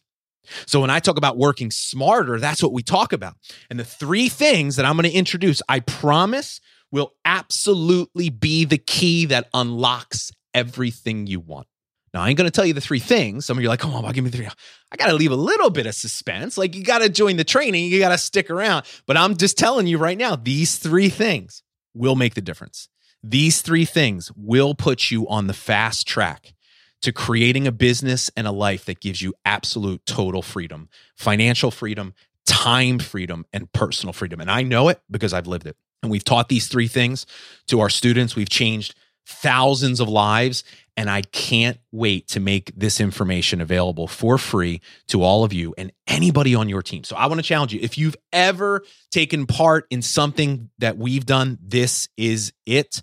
So 0.65 0.81
when 0.81 0.89
I 0.89 0.99
talk 0.99 1.17
about 1.17 1.37
working 1.37 1.71
smarter, 1.71 2.39
that's 2.39 2.63
what 2.63 2.73
we 2.73 2.83
talk 2.83 3.13
about. 3.13 3.35
And 3.69 3.79
the 3.79 3.85
three 3.85 4.29
things 4.29 4.75
that 4.75 4.85
I'm 4.85 4.95
going 4.95 5.09
to 5.09 5.15
introduce, 5.15 5.61
I 5.69 5.79
promise 5.79 6.59
will 6.91 7.13
absolutely 7.25 8.29
be 8.29 8.65
the 8.65 8.77
key 8.77 9.25
that 9.25 9.47
unlocks 9.53 10.31
everything 10.53 11.27
you 11.27 11.39
want. 11.39 11.67
Now, 12.13 12.21
I 12.21 12.29
ain't 12.29 12.37
going 12.37 12.49
to 12.49 12.51
tell 12.51 12.65
you 12.65 12.73
the 12.73 12.81
three 12.81 12.99
things. 12.99 13.45
Some 13.45 13.57
of 13.57 13.63
you 13.63 13.69
are 13.69 13.73
like, 13.73 13.79
come 13.79 13.93
on, 13.93 14.11
give 14.13 14.23
me 14.23 14.31
three. 14.31 14.47
I 14.91 14.95
got 14.95 15.07
to 15.07 15.13
leave 15.13 15.31
a 15.31 15.35
little 15.35 15.69
bit 15.69 15.85
of 15.85 15.95
suspense. 15.95 16.57
Like, 16.57 16.75
you 16.75 16.83
got 16.83 16.99
to 16.99 17.09
join 17.09 17.37
the 17.37 17.43
training, 17.43 17.91
you 17.91 17.99
got 17.99 18.09
to 18.09 18.17
stick 18.17 18.49
around. 18.49 18.85
But 19.05 19.17
I'm 19.17 19.37
just 19.37 19.57
telling 19.57 19.87
you 19.87 19.97
right 19.97 20.17
now, 20.17 20.35
these 20.35 20.77
three 20.77 21.09
things 21.09 21.63
will 21.93 22.15
make 22.15 22.35
the 22.35 22.41
difference. 22.41 22.89
These 23.21 23.61
three 23.61 23.85
things 23.85 24.31
will 24.35 24.73
put 24.73 25.11
you 25.11 25.27
on 25.27 25.47
the 25.47 25.53
fast 25.53 26.07
track 26.07 26.53
to 27.01 27.11
creating 27.11 27.67
a 27.67 27.71
business 27.71 28.29
and 28.35 28.47
a 28.47 28.51
life 28.51 28.85
that 28.85 28.99
gives 28.99 29.21
you 29.21 29.33
absolute 29.45 30.05
total 30.05 30.41
freedom, 30.41 30.89
financial 31.15 31.71
freedom, 31.71 32.13
time 32.45 32.99
freedom, 32.99 33.45
and 33.53 33.71
personal 33.71 34.13
freedom. 34.13 34.41
And 34.41 34.49
I 34.49 34.63
know 34.63 34.89
it 34.89 35.01
because 35.09 35.33
I've 35.33 35.47
lived 35.47 35.67
it. 35.67 35.77
And 36.01 36.11
we've 36.11 36.23
taught 36.23 36.49
these 36.49 36.67
three 36.67 36.87
things 36.87 37.25
to 37.67 37.79
our 37.81 37.89
students. 37.89 38.35
We've 38.35 38.49
changed 38.49 38.95
thousands 39.29 39.99
of 39.99 40.09
lives. 40.09 40.63
And 40.97 41.07
I 41.09 41.21
can't 41.21 41.77
wait 41.93 42.27
to 42.29 42.39
make 42.41 42.73
this 42.75 42.99
information 42.99 43.61
available 43.61 44.07
for 44.07 44.37
free 44.37 44.81
to 45.07 45.23
all 45.23 45.45
of 45.45 45.53
you 45.53 45.73
and 45.77 45.93
anybody 46.07 46.55
on 46.55 46.67
your 46.67 46.81
team. 46.81 47.05
So 47.05 47.15
I 47.15 47.27
want 47.27 47.39
to 47.39 47.43
challenge 47.43 47.73
you. 47.73 47.79
If 47.81 47.97
you've 47.97 48.17
ever 48.33 48.83
taken 49.11 49.45
part 49.45 49.85
in 49.89 50.01
something 50.01 50.69
that 50.79 50.97
we've 50.97 51.25
done, 51.25 51.57
this 51.61 52.09
is 52.17 52.51
it. 52.65 53.01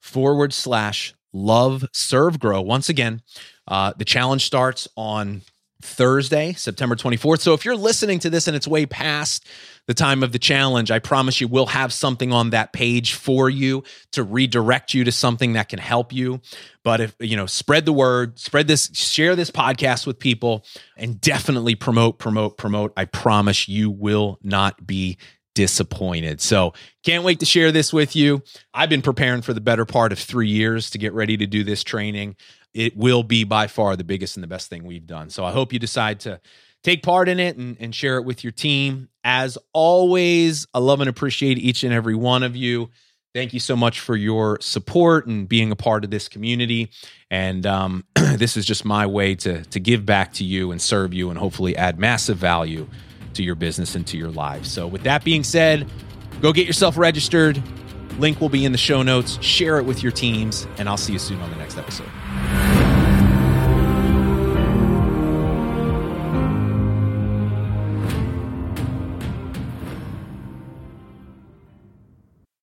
forward 0.01 0.53
slash 0.53 1.15
love 1.31 1.85
serve 1.93 2.39
grow. 2.39 2.61
Once 2.61 2.89
again, 2.89 3.23
uh, 3.67 3.93
the 3.97 4.05
challenge 4.05 4.45
starts 4.45 4.87
on 4.95 5.41
Thursday, 5.83 6.53
September 6.53 6.95
24th. 6.95 7.41
So 7.41 7.53
if 7.53 7.65
you're 7.65 7.75
listening 7.75 8.19
to 8.19 8.29
this 8.29 8.47
and 8.47 8.55
it's 8.55 8.67
way 8.67 8.85
past 8.85 9.47
the 9.85 9.93
time 9.93 10.23
of 10.23 10.31
the 10.31 10.39
challenge, 10.39 10.91
I 10.91 10.99
promise 10.99 11.41
you 11.41 11.47
we'll 11.47 11.65
have 11.67 11.91
something 11.91 12.31
on 12.31 12.51
that 12.51 12.73
page 12.73 13.13
for 13.13 13.49
you 13.49 13.83
to 14.13 14.23
redirect 14.23 14.93
you 14.93 15.03
to 15.03 15.11
something 15.11 15.53
that 15.53 15.69
can 15.69 15.79
help 15.79 16.13
you. 16.13 16.41
But 16.83 17.01
if, 17.01 17.15
you 17.19 17.35
know, 17.35 17.45
spread 17.45 17.85
the 17.85 17.93
word, 17.93 18.39
spread 18.39 18.67
this, 18.67 18.89
share 18.93 19.35
this 19.35 19.51
podcast 19.51 20.07
with 20.07 20.19
people 20.19 20.65
and 20.95 21.19
definitely 21.19 21.75
promote, 21.75 22.17
promote, 22.17 22.57
promote. 22.57 22.93
I 22.95 23.05
promise 23.05 23.67
you 23.67 23.91
will 23.91 24.39
not 24.41 24.87
be 24.87 25.17
disappointed. 25.55 26.41
So, 26.41 26.73
can't 27.03 27.23
wait 27.23 27.39
to 27.39 27.45
share 27.45 27.71
this 27.71 27.91
with 27.91 28.15
you. 28.15 28.41
I've 28.73 28.89
been 28.89 29.01
preparing 29.01 29.41
for 29.41 29.53
the 29.53 29.61
better 29.61 29.85
part 29.85 30.11
of 30.11 30.19
three 30.19 30.49
years 30.49 30.89
to 30.91 30.97
get 30.97 31.13
ready 31.13 31.37
to 31.37 31.45
do 31.45 31.63
this 31.63 31.83
training 31.83 32.35
it 32.73 32.97
will 32.97 33.23
be 33.23 33.43
by 33.43 33.67
far 33.67 33.95
the 33.95 34.03
biggest 34.03 34.35
and 34.35 34.43
the 34.43 34.47
best 34.47 34.69
thing 34.69 34.83
we've 34.83 35.05
done. 35.05 35.29
So 35.29 35.45
I 35.45 35.51
hope 35.51 35.73
you 35.73 35.79
decide 35.79 36.21
to 36.21 36.39
take 36.83 37.03
part 37.03 37.29
in 37.29 37.39
it 37.39 37.57
and, 37.57 37.77
and 37.79 37.93
share 37.93 38.17
it 38.17 38.25
with 38.25 38.43
your 38.43 38.51
team. 38.51 39.09
As 39.23 39.57
always, 39.73 40.67
I 40.73 40.79
love 40.79 40.99
and 40.99 41.09
appreciate 41.09 41.57
each 41.57 41.83
and 41.83 41.93
every 41.93 42.15
one 42.15 42.43
of 42.43 42.55
you. 42.55 42.89
Thank 43.33 43.53
you 43.53 43.59
so 43.59 43.75
much 43.75 43.99
for 43.99 44.15
your 44.15 44.59
support 44.61 45.25
and 45.25 45.47
being 45.47 45.71
a 45.71 45.75
part 45.75 46.03
of 46.03 46.11
this 46.11 46.27
community. 46.27 46.91
And 47.31 47.65
um, 47.65 48.03
this 48.15 48.57
is 48.57 48.65
just 48.65 48.85
my 48.85 49.07
way 49.07 49.33
to 49.35 49.63
to 49.63 49.79
give 49.79 50.05
back 50.05 50.33
to 50.33 50.43
you 50.43 50.71
and 50.71 50.79
serve 50.79 51.15
you, 51.15 51.31
and 51.31 51.39
hopefully 51.39 51.75
add 51.75 51.97
massive 51.97 52.37
value 52.37 52.87
to 53.35 53.43
your 53.43 53.55
business 53.55 53.95
and 53.95 54.05
to 54.07 54.17
your 54.17 54.31
life. 54.31 54.65
So, 54.65 54.87
with 54.87 55.03
that 55.03 55.23
being 55.23 55.43
said, 55.43 55.89
go 56.41 56.53
get 56.53 56.67
yourself 56.67 56.97
registered. 56.97 57.61
Link 58.19 58.39
will 58.39 58.49
be 58.49 58.65
in 58.65 58.71
the 58.71 58.77
show 58.77 59.01
notes. 59.01 59.41
Share 59.41 59.79
it 59.79 59.85
with 59.85 60.03
your 60.03 60.11
teams, 60.11 60.67
and 60.77 60.87
I'll 60.87 60.97
see 60.97 61.13
you 61.13 61.19
soon 61.19 61.39
on 61.41 61.49
the 61.49 61.57
next 61.57 61.77
episode. 61.77 62.82